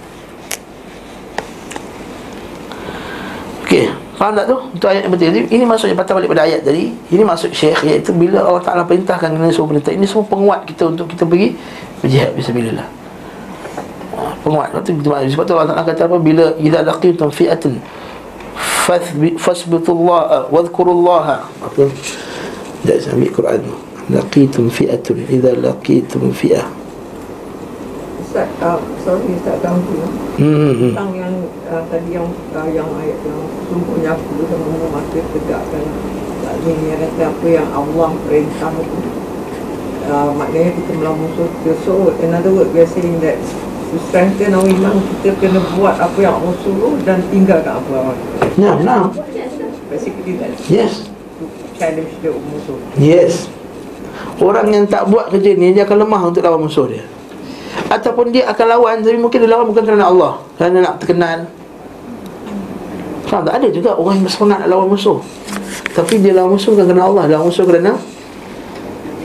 [3.68, 4.58] Okey Faham tak tu?
[4.80, 5.44] Itu ayat yang penting.
[5.52, 6.96] Ini maksudnya patah balik pada ayat tadi.
[7.12, 10.88] Ini maksud syekh Iaitu bila Allah Ta'ala perintahkan Kena suruh perintah Ini semua penguat kita
[10.88, 11.52] Untuk kita pergi
[12.00, 12.56] Berjihad Bisa
[14.42, 16.18] penguat tu sebab tu Allah Taala kata apa?
[16.18, 17.78] Bila idza laqitum fi'atan
[19.38, 21.84] fasbutullah wadhkurullah apa?
[22.82, 23.62] Dah sambil Quran
[24.10, 26.68] laqitum fi'atun idza laqitum fi'ah.
[28.32, 30.08] Ustaz, uh, sorry Ustaz ganggu
[30.40, 30.96] hmm, hmm.
[30.96, 31.36] Tentang yang
[31.68, 35.84] uh, tadi yang uh, yang ayat yang sungguhnya aku semua mati tegakkan
[36.40, 39.00] taklim yang kata apa yang Allah perintah itu.
[40.08, 41.72] Uh, maknanya kita melawan musuh kita.
[41.84, 43.38] So, in other words, we are saying that
[44.08, 48.28] strengthen our iman kita kena buat apa yang Allah suruh dan tinggalkan apa yang Allah
[48.60, 49.08] Ya, nah.
[49.88, 51.08] basically that Yes.
[51.76, 53.52] challenge the musuh Yes.
[54.42, 57.06] Orang yang tak buat kerja ni dia akan lemah untuk lawan musuh dia.
[57.88, 61.46] Ataupun dia akan lawan tapi mungkin dia lawan bukan kerana Allah, kerana nak terkenal.
[63.30, 63.64] Faham tak?
[63.64, 65.20] Ada juga orang yang bersemangat nak lawan musuh.
[65.94, 67.92] Tapi dia lawan musuh bukan kerana Allah, lawan musuh kerana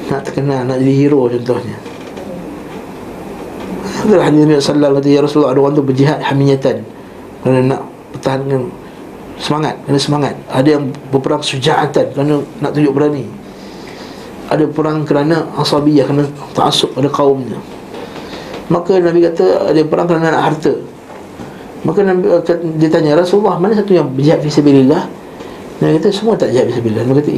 [0.07, 1.77] nak terkenal, nak jadi hero contohnya.
[4.07, 6.77] Hadis Nabi sallallahu alaihi wasallam Rasulullah ada orang tu berjihad hamiyatan
[7.43, 7.81] kerana nak
[8.15, 8.63] pertahankan
[9.37, 10.35] semangat, kena semangat.
[10.49, 13.25] Ada yang berperang sujaatan kerana nak tunjuk berani.
[14.47, 17.59] Ada perang kerana asabiyah kerana taksub pada kaumnya.
[18.71, 20.75] Maka Nabi kata ada perang kerana nak harta.
[21.87, 22.27] Maka Nabi
[22.83, 25.07] dia tanya Rasulullah mana satu yang berjihad fi sabilillah?
[25.83, 27.05] Nabi kata semua tak jihad fi sabilillah.
[27.07, 27.31] Nabi kata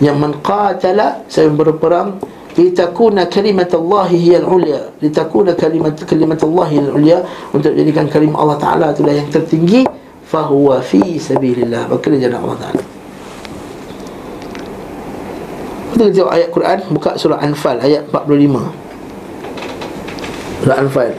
[0.00, 2.16] yang man qatala saya berperang
[2.58, 9.28] litakuna kalimatullahi hiya al-ulya litakuna kalimat kalimatullahi al-ulya untuk jadikan kalimah Allah Taala itulah yang
[9.32, 9.88] tertinggi.
[10.32, 11.92] Fahuwa fi sabilillah.
[11.92, 12.82] Dia jalan Allah Taala.
[15.92, 16.78] Kita tengok ayat Quran.
[16.88, 18.82] Buka surah Anfal ayat 45
[20.62, 21.10] surah Anfal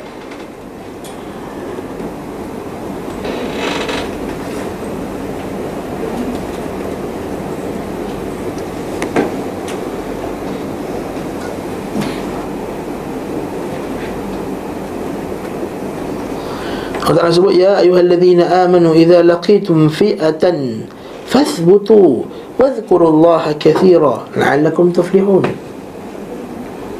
[17.13, 20.89] Allah Ta'ala sebut Ya ayuhalladzina amanu Iza laqitum fi'atan
[21.29, 22.25] Fathbutu
[22.57, 25.45] Wadhkurullaha kathira La'allakum tuflihun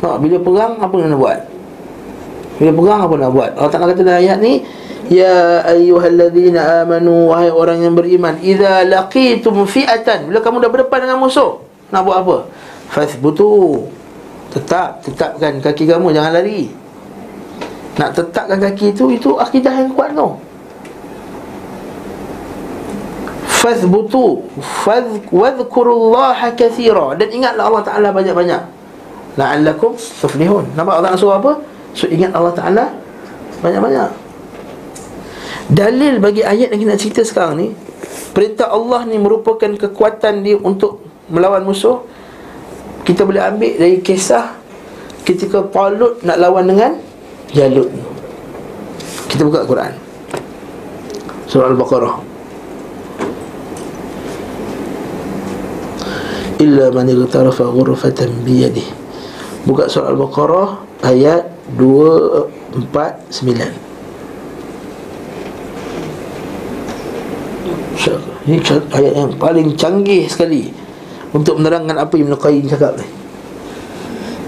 [0.05, 1.39] Nah, bila perang apa nak buat?
[2.61, 3.51] Bila perang apa nak buat?
[3.57, 4.61] Allah Ta'ala kata dalam ayat ni
[5.09, 11.17] Ya ayyuhalladzina amanu Wahai orang yang beriman Iza laqitum fi'atan Bila kamu dah berdepan dengan
[11.17, 11.57] musuh
[11.89, 12.37] Nak buat apa?
[12.93, 13.89] Fathbutu
[14.53, 16.82] Tetap, tetapkan kaki kamu jangan lari.
[17.93, 20.29] Nak tetapkan kaki itu itu akidah yang kuat tu.
[23.63, 24.43] Fazbutu
[25.31, 28.61] wadhkurullaha kathira dan ingatlah Allah Taala banyak-banyak.
[29.39, 30.73] La'allakum tuflihun.
[30.75, 31.61] Nampak Allah suruh apa?
[31.93, 32.85] So ingat Allah Taala
[33.61, 34.09] banyak-banyak.
[35.71, 37.67] Dalil bagi ayat yang kita cerita sekarang ni
[38.35, 42.03] Perintah Allah ni merupakan kekuatan dia untuk melawan musuh
[43.07, 44.59] kita boleh ambil dari kisah
[45.23, 46.99] ketika Talut nak lawan dengan
[47.53, 48.13] Jalut
[49.33, 49.89] kita buka Quran.
[51.49, 52.21] Surah Al-Baqarah.
[56.61, 58.93] Illa man igtarafa ghurfatan bi yadihi
[59.65, 63.81] buka surah Al-Baqarah ayat 249
[68.43, 68.59] Ini
[68.91, 70.67] ayat yang paling canggih sekali
[71.31, 73.07] untuk menerangkan apa yang Ibn Qayyim cakap ni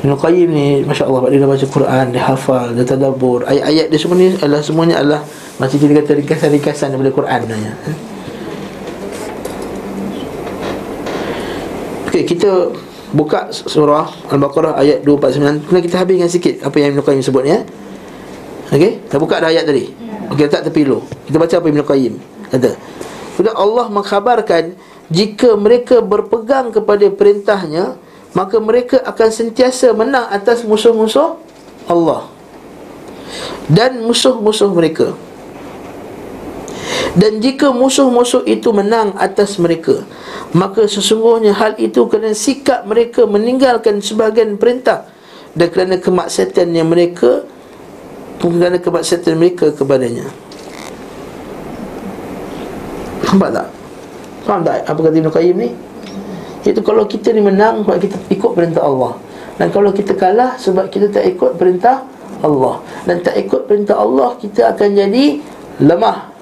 [0.06, 3.98] Ibn Qayyim ni Masya Allah Dia dah baca Quran Dia hafal Dia tadabur Ayat-ayat dia
[3.98, 5.26] semua ni adalah Semuanya adalah
[5.58, 7.74] Macam kita kata ringkasan-ringkasan Daripada Quran ya.
[12.14, 12.70] Okey kita
[13.18, 17.52] Buka surah Al-Baqarah ayat 249 Kemudian kita habiskan sikit Apa yang Ibn Qayyim sebut ni
[17.58, 17.60] ya.
[18.70, 19.90] Okey Kita buka dah ayat tadi?
[20.30, 21.02] Okey letak tepi dulu.
[21.26, 22.14] Kita baca apa Ibn Qayyim
[22.54, 22.72] Kata?
[23.36, 24.64] Kemudian Allah mengkhabarkan
[25.10, 27.98] jika mereka berpegang kepada perintahnya
[28.36, 31.40] maka mereka akan sentiasa menang atas musuh-musuh
[31.88, 32.28] Allah
[33.72, 35.16] dan musuh-musuh mereka.
[37.16, 40.04] Dan jika musuh-musuh itu menang atas mereka
[40.56, 45.04] maka sesungguhnya hal itu kerana sikap mereka meninggalkan sebahagian perintah
[45.52, 47.44] dan kerana kemaksiatan yang mereka
[48.40, 50.24] kerana kemaksiatan mereka kepadanya.
[53.28, 53.68] Nampak tak?
[54.48, 55.70] Faham tak apa kata Ibn Qayyim ni?
[56.66, 59.14] Iaitu kalau kita ni menang sebab kita ikut perintah Allah.
[59.56, 62.02] Dan kalau kita kalah sebab kita tak ikut perintah
[62.42, 62.82] Allah.
[63.06, 65.26] Dan tak ikut perintah Allah kita akan jadi
[65.80, 66.34] lemah.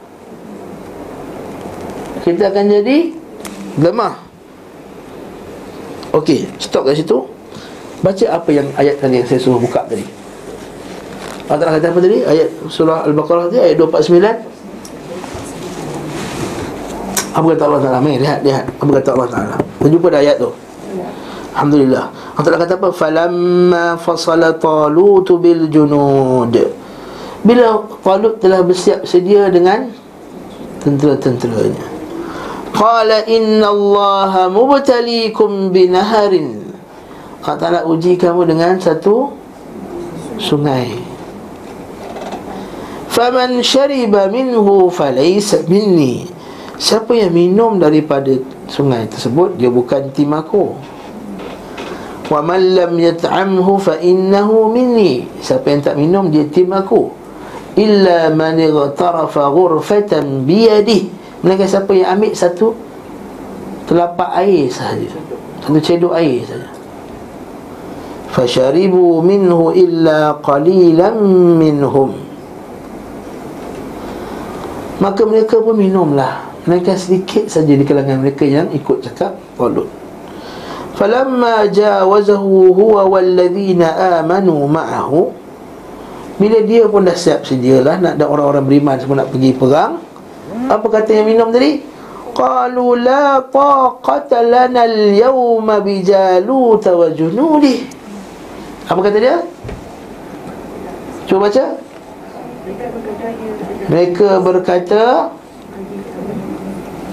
[2.23, 2.97] Kita akan jadi
[3.83, 4.15] lemah.
[6.15, 7.27] Okey, stop kat situ.
[7.99, 10.07] Baca apa yang ayat tadi yang saya suruh buka tadi.
[11.51, 12.23] Allah kata apa tadi?
[12.23, 14.52] Ayat surah Al-Baqarah tadi ayat 249
[17.33, 17.97] apa kata Allah Ta'ala?
[17.97, 18.69] Mari lihat, lihat.
[18.77, 19.55] Apa kata Allah Ta'ala?
[19.57, 20.49] Kita jumpa dah ayat tu.
[21.57, 22.05] Alhamdulillah.
[22.13, 22.89] Allah Ta'ala kata apa?
[22.93, 26.53] Falamma fasala talutu bil junud.
[27.43, 29.89] Bila Talut telah bersiap sedia dengan
[30.83, 31.85] Tentera-tenteranya.
[32.75, 36.59] Qala inna allaha mubtalikum binaharin.
[37.41, 39.31] Allah Ta'ala uji kamu dengan satu
[40.37, 40.99] Sungai.
[43.07, 46.32] Faman syariba minhu falaysa minni
[46.83, 48.35] Siapa yang minum daripada
[48.67, 50.75] sungai tersebut Dia bukan tim aku.
[52.27, 55.23] Wa man lam yat'amhu fa innahu minni.
[55.39, 57.07] Siapa yang tak minum dia tim aku.
[57.79, 61.07] Illa man igtarafa ghurfatan biyadih
[61.41, 62.75] Mereka siapa yang ambil satu
[63.87, 65.07] Telapak air sahaja.
[65.63, 66.67] Satu cedok air sahaja.
[68.35, 71.15] Fasharibu minhu illa qalilan
[71.55, 72.11] minhum.
[74.99, 79.91] Maka mereka pun minumlah Melainkan sedikit saja di kalangan mereka yang ikut cakap Talut
[80.95, 85.35] Falamma jawazahu huwa walladhina amanu ma'ahu
[86.39, 89.99] Bila dia pun dah siap sedialah Nak ada orang-orang beriman semua nak pergi perang
[90.71, 91.83] Apa kata yang minum tadi?
[92.31, 97.91] Qalu la taqata lana al-yawma bijaluta wa junudih
[98.87, 99.37] Apa kata dia?
[101.27, 101.65] Cuba baca
[103.91, 105.03] Mereka berkata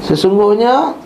[0.04, 0.96] Sesungguhnya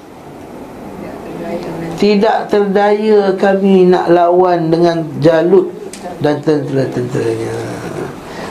[1.99, 5.71] Tidak terdaya kami nak lawan dengan Jalut
[6.21, 7.55] dan tentera-tenteranya.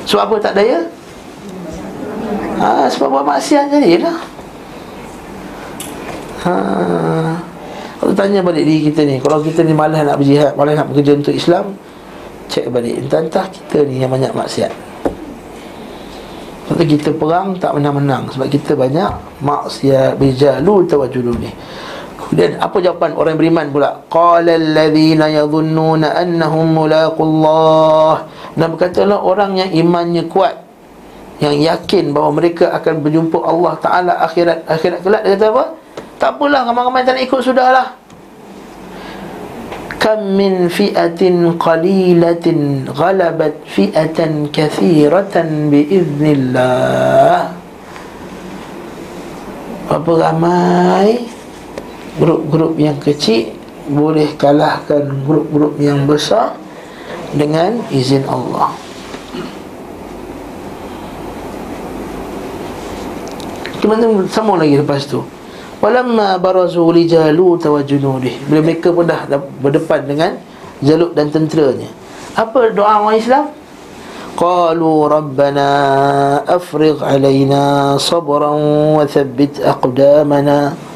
[0.03, 0.79] Sebab apa tak daya?
[2.63, 4.17] Ha, sebab buat maksiat jadi lah
[6.47, 6.53] ha,
[7.99, 11.17] Kalau tanya balik diri kita ni Kalau kita ni malas nak berjihad Malas nak bekerja
[11.17, 11.75] untuk Islam
[12.47, 14.92] Cek balik Entah-entah kita ni yang banyak maksiat
[16.63, 19.11] sebab kita perang tak menang-menang Sebab kita banyak
[19.43, 21.51] maksiat Bijalu tawajulu ni.
[22.15, 23.99] Kemudian apa jawapan orang beriman pula?
[24.07, 28.23] Qala alladhina yadhunnuna annahum mulaqullah.
[28.55, 30.55] Dan berkatalah orang yang imannya kuat
[31.43, 35.21] Yang yakin bahawa mereka akan berjumpa Allah Ta'ala akhirat akhirat kelak.
[35.27, 35.63] Dia kata apa?
[36.15, 37.87] Tak apalah ramai-ramai tak nak ikut sudahlah
[40.03, 47.55] kam min fi'atin qalilatin ghalabat fi'atan kathiratan biiznillah
[49.87, 51.23] Berapa ramai
[52.19, 53.55] grup-grup yang kecil
[53.87, 56.55] boleh kalahkan grup-grup yang besar
[57.35, 58.75] dengan izin Allah.
[63.83, 65.19] Kemudian sama lagi lepas tu
[65.82, 69.30] Walamma barazu li Jalut wa junudih Bila mereka pun dah
[69.62, 70.34] berdepan dengan
[70.82, 71.86] Jalut dan tenteranya
[72.34, 73.44] Apa doa orang Islam?
[74.38, 75.70] Qalu Rabbana
[76.46, 80.88] afrigh alaina sabran wa thabbit aqdamana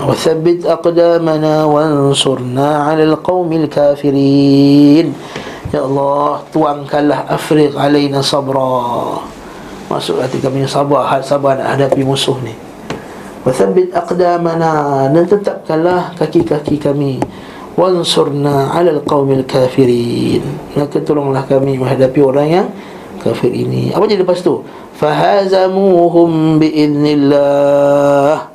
[0.00, 5.06] وثبت أقدامنا وانصرنا على القوم الكافرين
[5.70, 9.22] Ya Allah Tuangkanlah Afriq alaina sabra
[9.86, 12.50] Masuk hati kami sabar Sabar nak hadapi musuh ni
[13.45, 17.21] Wathabit aqdamana Dan tetapkanlah kaki-kaki kami.
[17.77, 20.41] Wansurna ala alqawmil kafirin.
[20.73, 22.67] Maka tolonglah kami menghadapi orang yang
[23.21, 23.93] kafir ini.
[23.93, 24.65] Apa jadi lepas tu?
[24.95, 28.47] Fahazamuhum biiznillah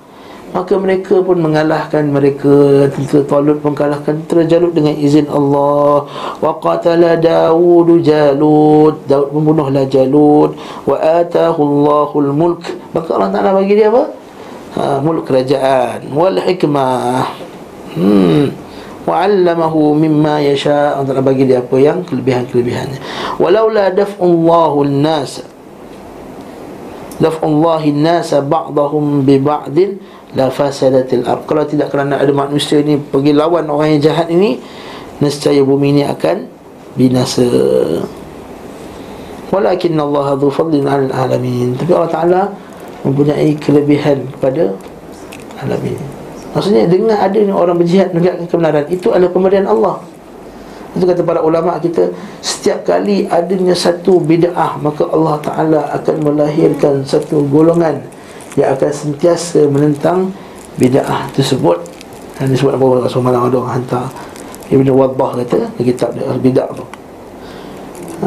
[0.51, 2.91] Maka mereka pun mengalahkan mereka.
[2.91, 4.27] Tentera Talut pun kalahkan.
[4.27, 6.11] Tentera Jalut dengan izin Allah.
[6.43, 9.07] Wa qatala Dawud Jalut.
[9.07, 10.59] Daud membunuhlah Jalut.
[10.83, 14.20] Wa atahu Allahul mulk Maka Allah Ta'ala bagi dia apa?
[14.79, 16.11] Ha, mulk kerajaan.
[16.15, 17.27] Wal hikmah.
[17.97, 18.55] Hmm.
[19.09, 20.95] Wa'allamahu mimma yasha.
[20.95, 22.99] Allah Ta'ala bagi dia apa yang kelebihan-kelebihannya.
[23.43, 25.43] Walaula daf'ullahul nasa
[27.21, 30.01] Daf'ullahi nasa ba'dahum bi ba'din
[30.33, 31.45] la fasadatil ard.
[31.45, 34.57] Kalau tidak kerana ada manusia ni pergi lawan orang yang jahat ini
[35.21, 36.49] nescaya bumi ini akan
[36.97, 37.45] binasa.
[39.53, 41.77] Walakin Allah dhu fadlin 'alal alamin.
[41.77, 42.43] Tapi Allah Taala
[43.07, 44.77] mempunyai kelebihan kepada
[45.61, 45.99] alamin
[46.55, 50.03] maksudnya dengan adanya orang berjihad menegakkan kebenaran itu adalah pemberian Allah.
[50.91, 52.11] Itu kata para ulama kita
[52.43, 58.03] setiap kali adanya satu bid'ah maka Allah Taala akan melahirkan satu golongan
[58.59, 60.35] yang akan sentiasa menentang
[60.75, 61.79] bid'ah tersebut.
[62.35, 64.11] Dan disebut apa Rasul malam ada orang hantar.
[64.71, 66.83] Ibn Wadbah kata di kitab dia bid'ah tu.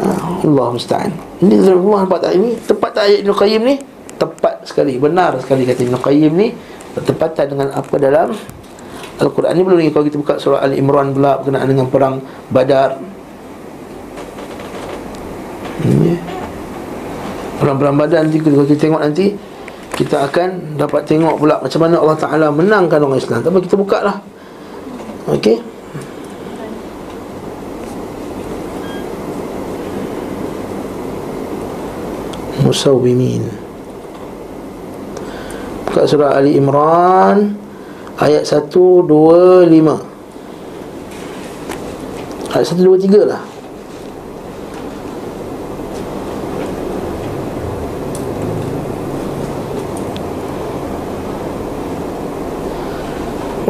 [0.48, 1.12] Allah musta'an.
[1.44, 3.76] Ini Allah tempat ayat ini tempat ayat Ibn Qayyim ni
[4.16, 6.48] tepat sekali benar sekali kata Ibn Qayyim ni.
[6.94, 8.30] Bertepatan dengan apa dalam
[9.14, 12.18] Al-Quran ni belum lagi kalau kita buka surah Al-Imran pula berkenaan dengan perang
[12.50, 12.98] Badar.
[15.86, 16.14] Ini.
[17.62, 19.26] Perang-perang Badar nanti kalau kita tengok nanti
[19.94, 23.42] kita akan dapat tengok pula macam mana Allah Ta'ala menangkan orang Islam.
[23.46, 24.18] Tapi kita buka lah.
[25.30, 25.46] Ok?
[32.66, 33.63] Musawimin
[35.94, 37.54] buka surah Ali Imran
[38.18, 39.70] ayat 1, 2, 5
[42.50, 43.38] ayat 1, 2, 3 lah.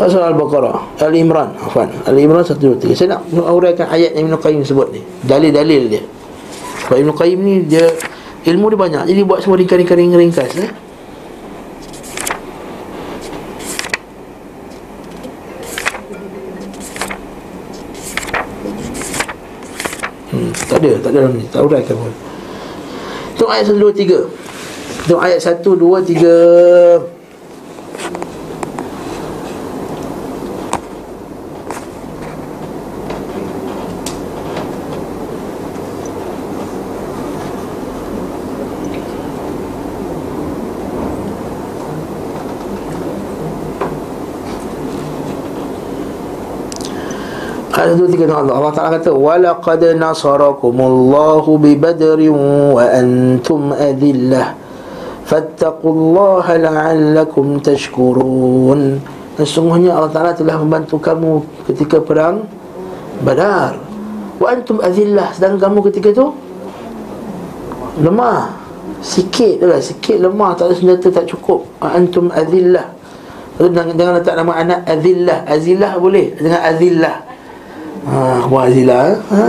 [0.04, 1.04] Surah Al-Baqarah.
[1.04, 4.64] Ali Imran Afan Ali Imran 1, 2, 3 Saya nak uraikan ayat yang Ibn Qayyim
[4.64, 5.04] sebut ni.
[5.28, 6.00] Dalil-dalil dia.
[6.88, 7.84] Sebab Ibn Qayyim ni dia
[8.48, 9.12] Ilmu dia banyak.
[9.12, 10.72] Jadi buat semua ringkas-ringkas eh?
[20.34, 21.46] Hmm, tak ada, tak ada dalam ni.
[21.46, 22.10] Tak uraikan pun
[23.38, 27.13] Tengok ayat 1, 2, 3 Tengok ayat 1, 2, 3
[47.84, 52.32] Ayat itu tiga Allah Allah Ta'ala kata Walaqad nasarakumullahu bibadrin
[52.72, 54.56] wa antum adillah.
[55.28, 59.04] Fattaqullaha la'allakum tashkurun.
[59.36, 62.48] Dan sungguhnya Allah Ta'ala telah membantu kamu ketika perang
[63.20, 63.76] Badar.
[64.40, 65.36] Wa antum adillah.
[65.36, 66.32] Sedang kamu ketika itu
[68.00, 68.64] Lemah.
[69.04, 70.56] Sikit lah Sikit lemah.
[70.56, 71.68] Tak ada senjata tak cukup.
[71.84, 72.96] Antum adillah.
[73.60, 76.34] Jangan, jangan letak nama anak Azillah Azillah boleh?
[76.34, 77.33] Dengan Azillah
[78.07, 79.45] ha, Buat Azilah ha?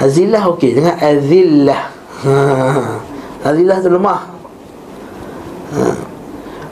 [0.00, 1.82] Azilah okey Dengan Azillah
[2.24, 2.36] ha.
[3.44, 4.20] Azilah tu lemah
[5.74, 5.84] ha.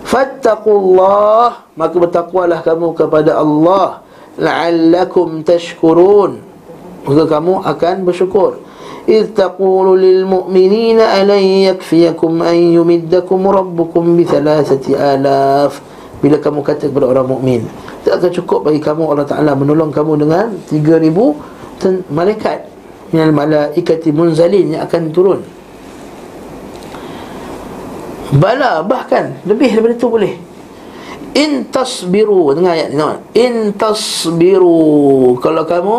[0.04, 4.04] Fattaqullah Maka bertakwalah kamu kepada Allah
[4.38, 6.40] La'allakum tashkurun
[7.04, 8.68] Maka kamu akan bersyukur
[9.08, 14.84] إذ تقول للمؤمنين ألن يكفيكم أن يمدكم ربكم بثلاثة
[15.16, 15.72] آلاف
[16.20, 20.25] Bila kamu kata kepada orang mukmin tak akan cukup bagi kamu Allah Ta'ala menolong kamu
[20.25, 22.59] dengan 3,000 malaikat.
[23.13, 25.39] Minal malaikati munzalin yang akan turun.
[28.33, 30.33] Bala bahkan lebih daripada itu boleh.
[31.37, 33.05] In tasbiru dengar ayat ni
[33.37, 35.97] in tasbiru kalau kamu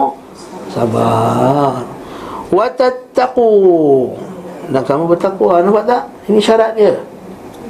[0.74, 1.86] Sabar.
[2.50, 3.50] Watattaqu
[4.70, 6.02] Dan kamu bertakwa Nampak tak?
[6.26, 6.98] Ini syarat dia.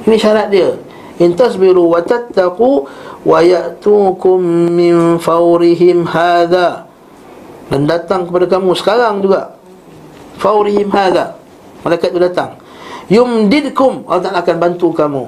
[0.09, 0.73] Ini syarat dia
[1.21, 2.71] In tasbiru watattaqu
[3.25, 4.39] Wa ya'tukum
[4.69, 6.85] min fawrihim hadha.
[7.71, 9.57] Dan datang kepada kamu sekarang juga.
[10.37, 11.39] Fawrihim hadha.
[11.81, 12.61] Malaikat itu datang.
[13.09, 14.05] Yumdidkum.
[14.05, 15.23] Allah Ta'ala akan bantu kamu.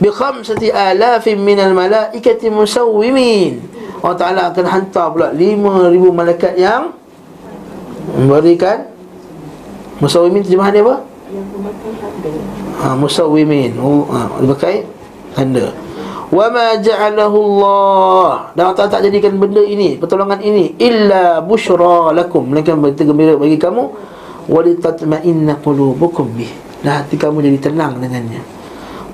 [0.00, 3.60] Bi khamsati alafin minal malaikati musawwimin.
[4.00, 7.00] Allah Ta'ala akan hantar pula lima ribu malaikat yang
[8.10, 8.90] Memberikan
[10.00, 10.96] Musawwimin terjemahan dia apa?
[11.30, 12.30] Yang memakan tanda
[12.80, 13.76] Ha, musawwimin.
[13.76, 14.88] Oh, ha, Pakai
[15.34, 15.70] tanda
[16.30, 22.46] Wa ma ja'alahu Allah Dan Allah tak jadikan benda ini Pertolongan ini Illa bushra lakum.
[22.46, 23.82] Melainkan berita gembira bagi kamu
[24.50, 26.50] Walitatma'inna qulubukum bih.
[26.82, 28.42] Dan hati kamu jadi tenang dengannya.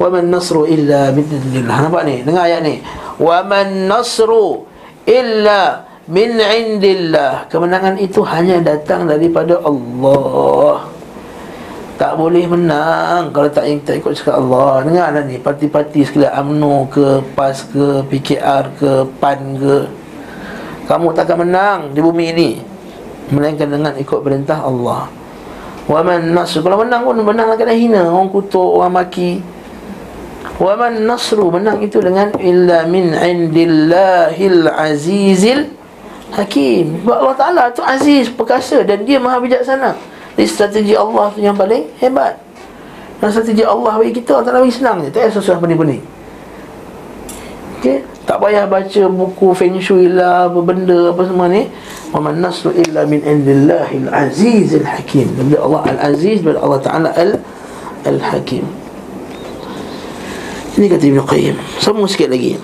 [0.01, 2.25] Wa man nasru illa min indillah Nampak ni?
[2.25, 2.81] Dengar ayat ni.
[3.21, 4.65] Wa man nasru
[5.05, 7.53] illa min indillah.
[7.53, 10.96] Kemenangan itu hanya datang daripada Allah
[11.97, 14.85] tak boleh menang kalau tak tak ikut cakap Allah.
[14.85, 19.77] Dengarlah ni parti-parti sekalian UMNO ke PAS ke PKR ke PAN ke.
[20.87, 22.51] Kamu tak akan menang di bumi ini
[23.33, 25.09] melainkan dengan ikut perintah Allah.
[25.87, 29.41] Wa man nasr kalau menang pun menang akan hina orang kutuk orang maki.
[30.57, 35.69] Wa man nasru menang itu dengan illa min indillahil azizil
[36.33, 37.05] hakim.
[37.09, 40.16] Allah Taala tu aziz perkasa dan dia maha bijaksana.
[40.37, 42.37] Ini strategi Allah tu yang paling hebat.
[43.19, 45.09] Dan strategi Allah bagi kita Allah bagi senang je.
[45.09, 46.05] Tak payah susah pening-pening
[47.81, 51.71] Okay tak payah baca buku Feng Shui lah Apa benda apa semua ni.
[52.11, 52.43] Wa man
[52.75, 55.31] illa min indillahil azizil hakim.
[55.39, 57.43] Daripada Allah al-aziz Daripada Allah Ta'ala al-
[58.03, 58.67] al-hakim.
[60.77, 61.57] Ini kata Ibn Qayyim.
[61.79, 62.59] Sambung sikit lagi.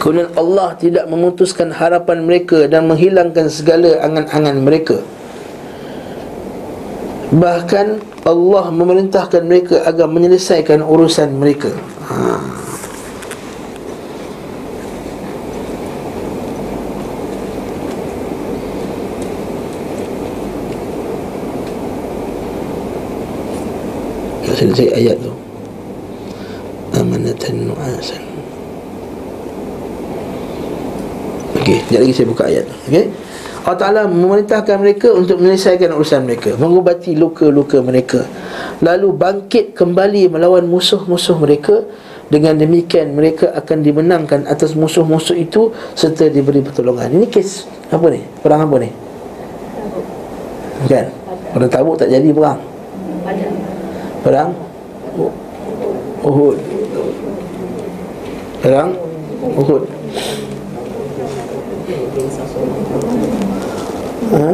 [0.00, 5.00] Kemudian Allah tidak memutuskan harapan mereka Dan menghilangkan segala angan-angan mereka
[7.34, 7.86] Bahkan
[8.22, 11.74] Allah memerintahkan mereka agar menyelesaikan urusan mereka.
[12.06, 12.38] Ha.
[24.54, 25.34] Selesai ayat tu.
[26.94, 28.22] Amanatan nu'asan.
[31.58, 33.23] Okey, sekejap lagi saya buka ayat Okey
[33.64, 38.28] Allah Ta'ala memerintahkan mereka untuk menyelesaikan urusan mereka Mengubati luka-luka mereka
[38.84, 41.80] Lalu bangkit kembali melawan musuh-musuh mereka
[42.28, 48.20] Dengan demikian mereka akan dimenangkan atas musuh-musuh itu Serta diberi pertolongan Ini kes apa ni?
[48.44, 48.90] Perang apa ni?
[50.84, 51.08] Kan?
[51.56, 52.60] Perang tabuk tak jadi perang
[54.20, 54.52] Perang
[56.20, 56.56] Uhud
[58.60, 58.92] Perang
[59.56, 59.82] Uhud
[64.32, 64.48] Ha?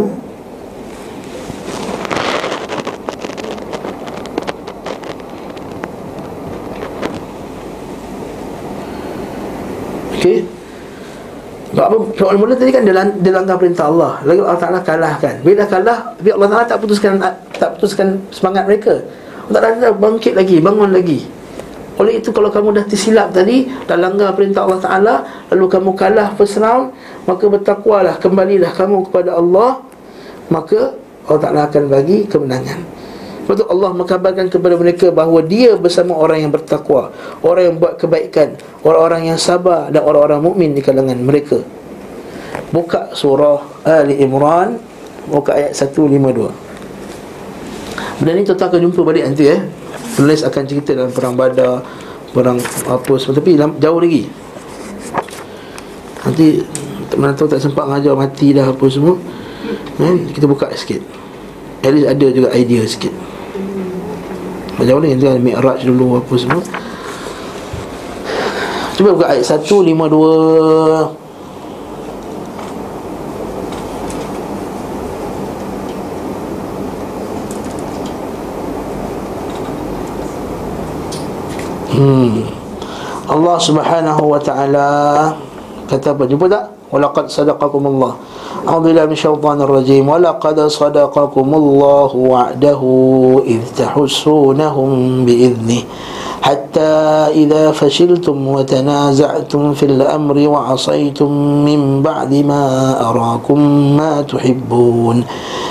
[10.21, 10.43] Okey.
[11.71, 12.35] Sebab apa?
[12.35, 14.19] Mula tadi kan dia, dia langgar perintah Allah.
[14.27, 15.39] Lagi Allah Taala kalahkan.
[15.47, 17.13] Bila kalah, tapi Allah Taala tak putuskan
[17.55, 18.99] tak putuskan semangat mereka.
[19.49, 21.41] Allah Taala bangkit lagi, bangun lagi.
[22.01, 25.15] Oleh itu kalau kamu dah tersilap tadi Dah langgar perintah Allah Ta'ala
[25.53, 26.97] Lalu kamu kalah first round
[27.31, 29.87] Maka bertakwalah Kembalilah kamu kepada Allah
[30.51, 30.99] Maka
[31.31, 32.83] Allah Ta'ala akan bagi kemenangan.
[33.47, 37.15] Lepas tu Allah mengkabarkan kepada mereka Bahawa dia bersama orang yang bertakwa
[37.47, 41.63] Orang yang buat kebaikan Orang-orang yang sabar Dan orang-orang mukmin di kalangan mereka.
[42.75, 44.83] Buka surah Ali Imran
[45.31, 46.51] Buka ayat 152
[48.21, 49.61] Benda ni tuan-tuan akan jumpa balik nanti eh.
[50.19, 51.81] Penulis akan cerita dalam perang badar
[52.31, 53.43] Perang apa semua.
[53.43, 54.31] Tapi jauh lagi.
[56.23, 56.63] Nanti
[57.19, 59.19] Mana tahu tak sempat ngajar mati dah apa semua
[59.99, 61.03] eh, Kita buka sikit
[61.83, 63.11] At least ada juga idea sikit
[64.81, 66.63] Jauh ni Nanti ada mi'raj dulu apa semua
[68.97, 71.21] Cuba buka ayat 152
[81.91, 82.49] Hmm.
[83.29, 84.89] Allah Subhanahu wa taala
[85.85, 86.25] kata apa?
[86.25, 86.80] Jumpa tak?
[86.93, 88.13] ولقد صدقكم الله.
[88.69, 90.09] أعوذ بالله من الشيطان الرجيم.
[90.09, 92.83] ولقد صدقكم الله وعده
[93.47, 94.91] إذ تحسونهم
[95.27, 95.83] بإذنه.
[96.43, 96.93] حتى
[97.35, 101.31] إذا فشلتم وتنازعتم في الأمر وعصيتم
[101.65, 102.65] من بعد ما
[103.11, 103.59] أراكم
[103.97, 105.25] ما تحبون.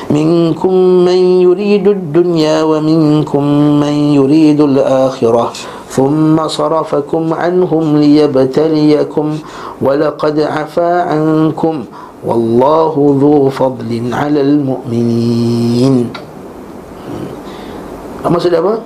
[0.09, 0.73] منكم
[1.05, 3.43] من يريد الدنيا ومنكم
[3.79, 5.51] من يريد الآخرة.
[5.94, 9.26] ثم صرفكم عنهم ليبتليكم
[9.82, 11.74] ولقد عفا عنكم
[12.24, 16.08] wallahu dhu fadlin 'alal mu'minin
[18.24, 18.80] apa maksud dia apa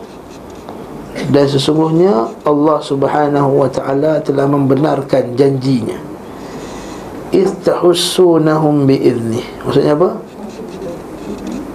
[1.31, 5.95] dan sesungguhnya Allah Subhanahu wa taala telah membenarkan janjinya
[7.31, 10.19] istahussunahum biizni maksudnya apa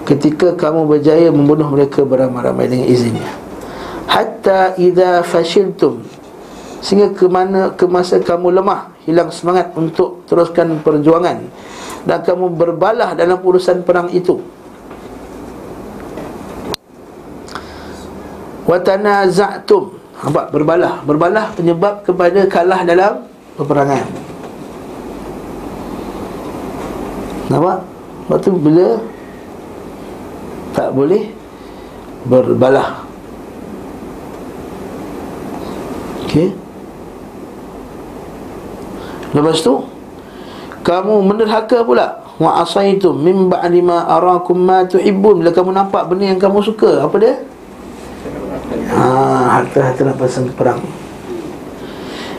[0.04, 3.32] ketika kamu berjaya membunuh mereka beramai-ramai dengan izinnya
[4.09, 6.03] hatta idza fashiltum.
[6.81, 11.45] Sehingga ke mana ke masa kamu lemah hilang semangat untuk teruskan perjuangan.
[12.09, 14.41] Dan kamu berbalah dalam urusan perang itu.
[18.65, 20.47] Wa tanaza'tum nampak?
[20.51, 21.03] Berbalah.
[21.05, 24.07] Berbalah penyebab kepada kalah dalam peperangan.
[27.49, 27.79] Nampak?
[28.29, 28.89] Waktu bila?
[30.77, 31.33] Tak boleh?
[32.29, 33.08] Berbalah
[36.29, 36.53] okey.
[39.33, 39.75] Lepas tu
[40.85, 42.25] Kamu menderhaka pula.
[42.39, 45.43] Wa asaitum min ba'di ma arakum ma tuhibbun.
[45.43, 47.35] Bila kamu nampak benda yang kamu suka Apa dia?
[48.89, 49.05] Ha,
[49.61, 50.81] harta-harta rampasan perang.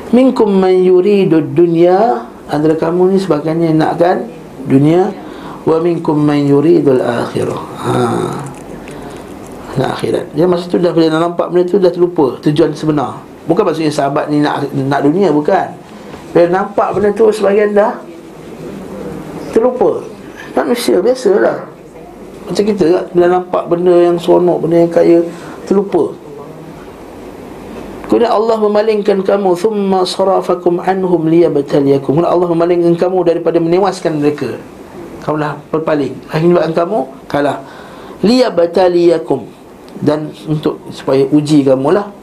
[0.10, 2.26] Minkum man yuridu dunya.
[2.50, 4.26] Antara kamu ni sebagainya nakkan
[4.66, 5.14] dunia.
[5.68, 7.94] Wa minkum man yuridu al-akhirah Ha.
[9.78, 10.34] Nak akhirat.
[10.34, 14.30] Dia masa tu dah bila nampak benda tu dah terlupa Tujuan sebenar Bukan maksudnya sahabat
[14.30, 15.74] ni nak nak dunia bukan.
[16.30, 17.97] Bila nampak benda tu sebagian dah
[19.50, 20.06] Terlupa.
[20.54, 21.66] Manusia biasalah
[22.45, 25.18] Macam kita tak Bila nampak benda yang seronok Benda yang kaya
[25.66, 26.14] Terlupa.
[28.10, 32.18] Kemudian Allah memalingkan kamu Thumma sarafakum anhum liyabtaliyakum.
[32.18, 34.58] Kemudian Allah memalingkan kamu Daripada menewaskan mereka.
[35.26, 36.14] Kamu dah berpaling.
[36.30, 37.62] Akhirnya kamu kalah.
[38.26, 39.45] Liyabtaliyakum.
[40.02, 42.18] Dan untuk Supaya uji kamu lah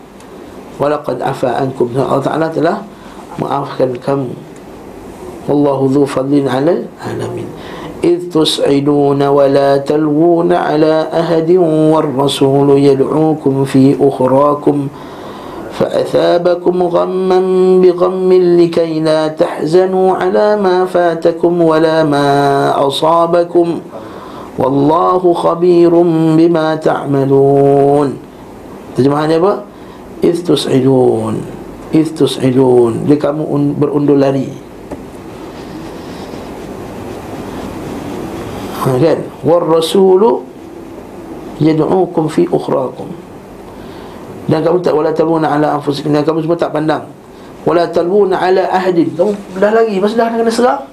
[0.77, 2.77] Walaqad afa ankum Allah Ta'ala telah
[3.41, 4.33] maafkan kamu
[5.47, 7.49] Wallahu dhu fadlin ala alamin
[8.05, 11.51] إذ تصعدون ولا تلوون على أحد
[11.97, 14.77] والرسول يدعوكم في أخراكم
[15.73, 17.41] فأثابكم غما
[17.83, 22.29] بغم لكي لا تحزنوا على ما فاتكم ولا ما
[22.87, 23.69] أصابكم.
[24.59, 25.93] والله خبير
[26.37, 28.09] بما تعملون.
[28.97, 29.53] تجمعني apa?
[30.27, 31.39] Istus idun
[31.95, 34.51] Istus idun Dia kamu un, berundur lari.
[38.83, 39.19] Ha, Kan?
[39.47, 40.43] War rasulu
[41.57, 43.09] Yadu'ukum fi ukhrakum.
[44.47, 46.13] Dan kamu tak Wala tabuna ala anfusikum.
[46.13, 47.09] Dan kamu semua tak pandang.
[47.65, 49.09] Wala tabuna ala ahdin.
[49.17, 49.97] Kamu dah lagi.
[49.97, 50.85] Masa dah kena serang.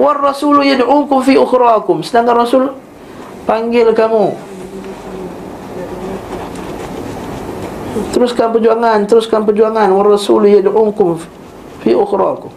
[0.00, 2.00] War rasulu yadu'ukum fi ukhrakum.
[2.00, 2.64] Sedangkan rasul?
[3.44, 4.47] Panggil kamu.
[8.14, 9.88] Teruskan perjuangan, teruskan perjuangan.
[9.90, 11.18] Wa rasul yad'ukum
[11.82, 12.50] fi ukhrakum.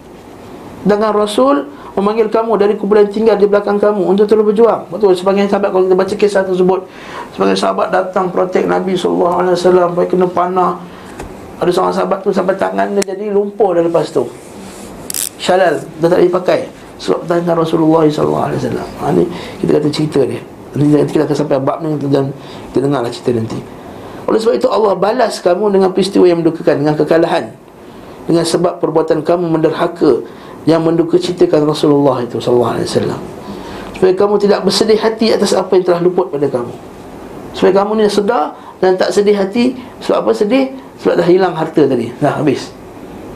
[0.81, 4.89] Dengan rasul memanggil kamu dari kumpulan tinggal di belakang kamu untuk terus berjuang.
[4.89, 6.87] Betul sebagian sahabat kalau kita baca kisah tersebut,
[7.35, 10.71] sebagian sahabat datang protek Nabi sallallahu alaihi wasallam sampai kena panah.
[11.61, 14.25] Ada seorang sahabat tu sampai tangan dia jadi lumpur dah lepas tu.
[15.37, 16.59] Syalal dah tak dipakai.
[17.01, 18.87] Sebab tanya Rasulullah sallallahu alaihi wasallam.
[19.01, 19.23] Ha, ni
[19.61, 20.41] kita kata cerita dia.
[20.73, 22.33] Nanti kita akan sampai bab ni dan
[22.73, 23.80] kita dengarlah cerita nanti.
[24.29, 27.51] Oleh sebab itu Allah balas kamu dengan peristiwa yang mendukakan Dengan kekalahan.
[28.29, 30.21] Dengan sebab perbuatan kamu menderhaka
[30.69, 33.21] Yang menduka citakan Rasulullah itu Sallallahu Alaihi Wasallam.
[33.97, 36.73] Supaya kamu tidak bersedih hati atas apa yang telah luput pada kamu.
[37.53, 40.71] Supaya kamu ni sedar dan tak sedih hati Sebab apa sedih?
[41.03, 42.71] Sebab dah hilang harta tadi Dah habis.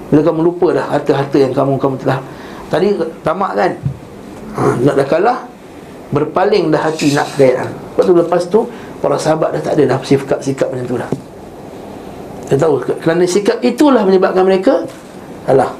[0.09, 2.19] Bila kamu lupa dah harta-harta yang kamu kamu telah
[2.71, 3.71] Tadi tamak kan?
[4.55, 5.37] Ha, Nak dah kalah
[6.13, 8.59] Berpaling dah hati nak kekayaan Lepas tu lepas tu
[8.99, 11.11] para sahabat dah tak ada dah sikap-sikap macam tu dah.
[12.45, 14.85] Dia tahu kerana sikap itulah menyebabkan mereka
[15.49, 15.73] Alah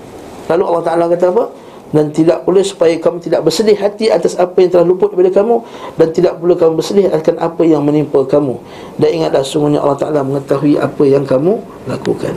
[0.49, 1.45] Lalu Allah Ta'ala kata apa?
[1.93, 5.61] Dan tidak boleh supaya kamu tidak bersedih hati atas apa yang telah luput daripada kamu
[5.97, 8.57] Dan tidak boleh kamu bersedih akan apa yang menimpa kamu.
[8.97, 12.33] Dan ingatlah sungguhnya Allah Ta'ala mengetahui apa yang kamu lakukan.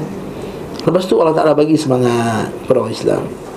[0.85, 3.48] Lepas tu Allah Ta'ala bagi semangat para orang Islam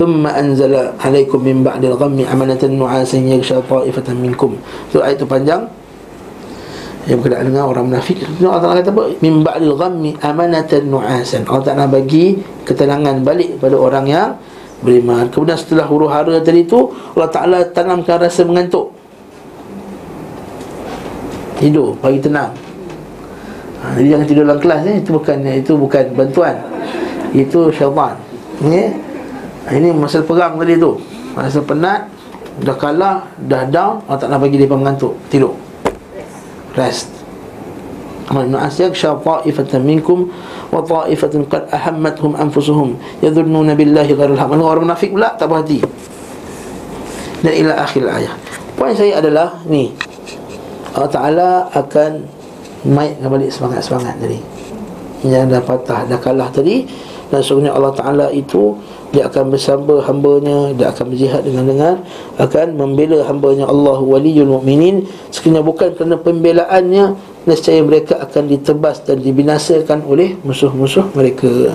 [0.00, 4.50] ثم أنزل عليكم من بعد الغم أمنة نعاسا يغشى طائفة منكم.
[4.96, 5.68] سورة آية panjang.
[7.04, 8.16] Yang bukan nak dengar orang munafik.
[8.40, 9.04] Allah Ta'ala kata apa?
[9.20, 11.44] Min ba'lil ghammi amanatan nu'asan.
[11.48, 14.28] Allah Ta'ala bagi ketenangan balik pada orang yang
[14.80, 15.28] beriman.
[15.28, 18.92] Kemudian setelah huru hara tadi tu Allah Ta'ala tanamkan rasa mengantuk.
[21.60, 22.56] Tidur, bagi tenang.
[23.84, 24.92] Ha, Jadi jangan tidur dalam kelas ni.
[24.92, 24.96] Eh?
[25.04, 26.56] Itu bukan itu bukan bantuan.
[27.36, 28.16] Itu syaitan.
[28.64, 29.09] Ya yeah?
[29.68, 30.96] Ini masa perang tadi tu
[31.36, 32.08] Masa penat
[32.64, 35.52] Dah kalah Dah down Allah tak nak bagi dia mengantuk Tidur
[36.72, 37.20] Rest
[38.30, 40.30] ibn As yaksha ta'ifatan minkum
[40.70, 44.50] wa ta'ifatun qad ahammatuhum anfusuhum yadhunnuna billahi ghairul haq.
[44.54, 45.82] Orang munafik pula tak berhati.
[47.42, 48.36] Dan ila akhir ayat.
[48.78, 49.90] Poin saya adalah ni.
[50.94, 52.10] Allah Taala akan
[52.86, 54.38] naikkan balik semangat-semangat tadi.
[55.26, 56.86] Yang dah patah, dah kalah tadi
[57.28, 58.78] dan sungguhnya Allah Taala itu
[59.10, 61.94] dia akan bersama hambanya dia akan berjihad dengan dengar
[62.38, 65.02] akan membela hambanya Allah waliyul mu'minin.
[65.34, 71.74] Sekiranya bukan kerana pembelaannya nescaya mereka akan ditebas dan dibinasakan oleh musuh-musuh mereka.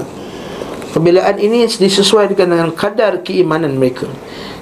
[0.95, 4.07] Pembelaan ini disesuaikan dengan kadar keimanan mereka.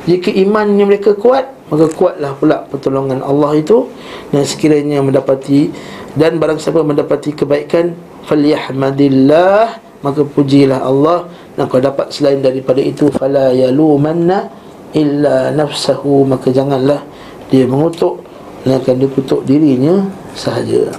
[0.09, 3.85] Jika imannya mereka kuat maka kuatlah pula pertolongan Allah itu.
[4.33, 5.69] Dan sekiranya mendapati
[6.17, 7.93] dan barang siapa mendapati kebaikan
[8.25, 11.25] falyahmadillah maka pujilah Allah.
[11.57, 14.49] Dan kau dapat selain daripada itu fala yalumanna
[14.93, 17.01] illa nafsahu maka janganlah
[17.49, 18.21] dia mengutuk
[18.65, 20.05] melainkan dia kutuk dirinya
[20.37, 20.93] sahaja.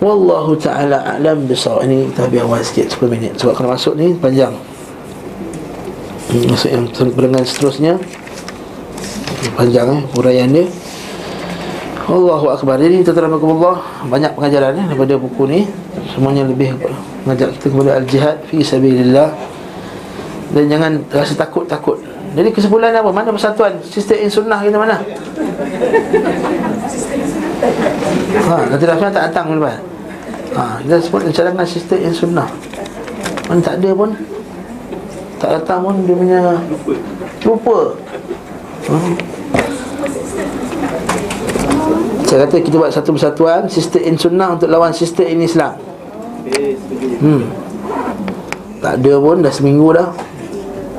[0.00, 1.84] Wallahu taala alam bisawab.
[1.84, 3.32] Ini kita habis awal sikit 10 minit.
[3.36, 4.56] Sebab kalau masuk ni panjang.
[6.30, 7.98] Hmm, masuk yang berdengar seterusnya
[9.60, 10.64] panjang eh huraian dia
[12.10, 13.78] Allahu Akbar Jadi tuan-tuan Allah
[14.10, 15.60] Banyak pengajaran eh, daripada buku ni
[16.10, 16.74] Semuanya lebih
[17.22, 19.30] mengajak kita kepada al-jihad fi sabilillah
[20.50, 21.98] dan jangan rasa takut-takut.
[22.34, 23.10] Jadi kesimpulan apa?
[23.10, 24.98] Mana persatuan sistem sunnah kita mana?
[28.50, 29.78] Ha, nanti Rahman tak datang lepas.
[30.58, 32.48] Ha, kita sebut cadangan sistem in sunnah.
[33.46, 34.10] Mana tak ada pun
[35.38, 36.40] tak datang pun dia punya
[37.46, 37.78] lupa.
[38.90, 38.94] Ha.
[42.30, 45.74] Saya kata kita buat satu persatuan Sistem in sunnah untuk lawan sistem in Islam.
[47.18, 47.42] Hmm.
[48.78, 50.14] Tak ada pun dah seminggu dah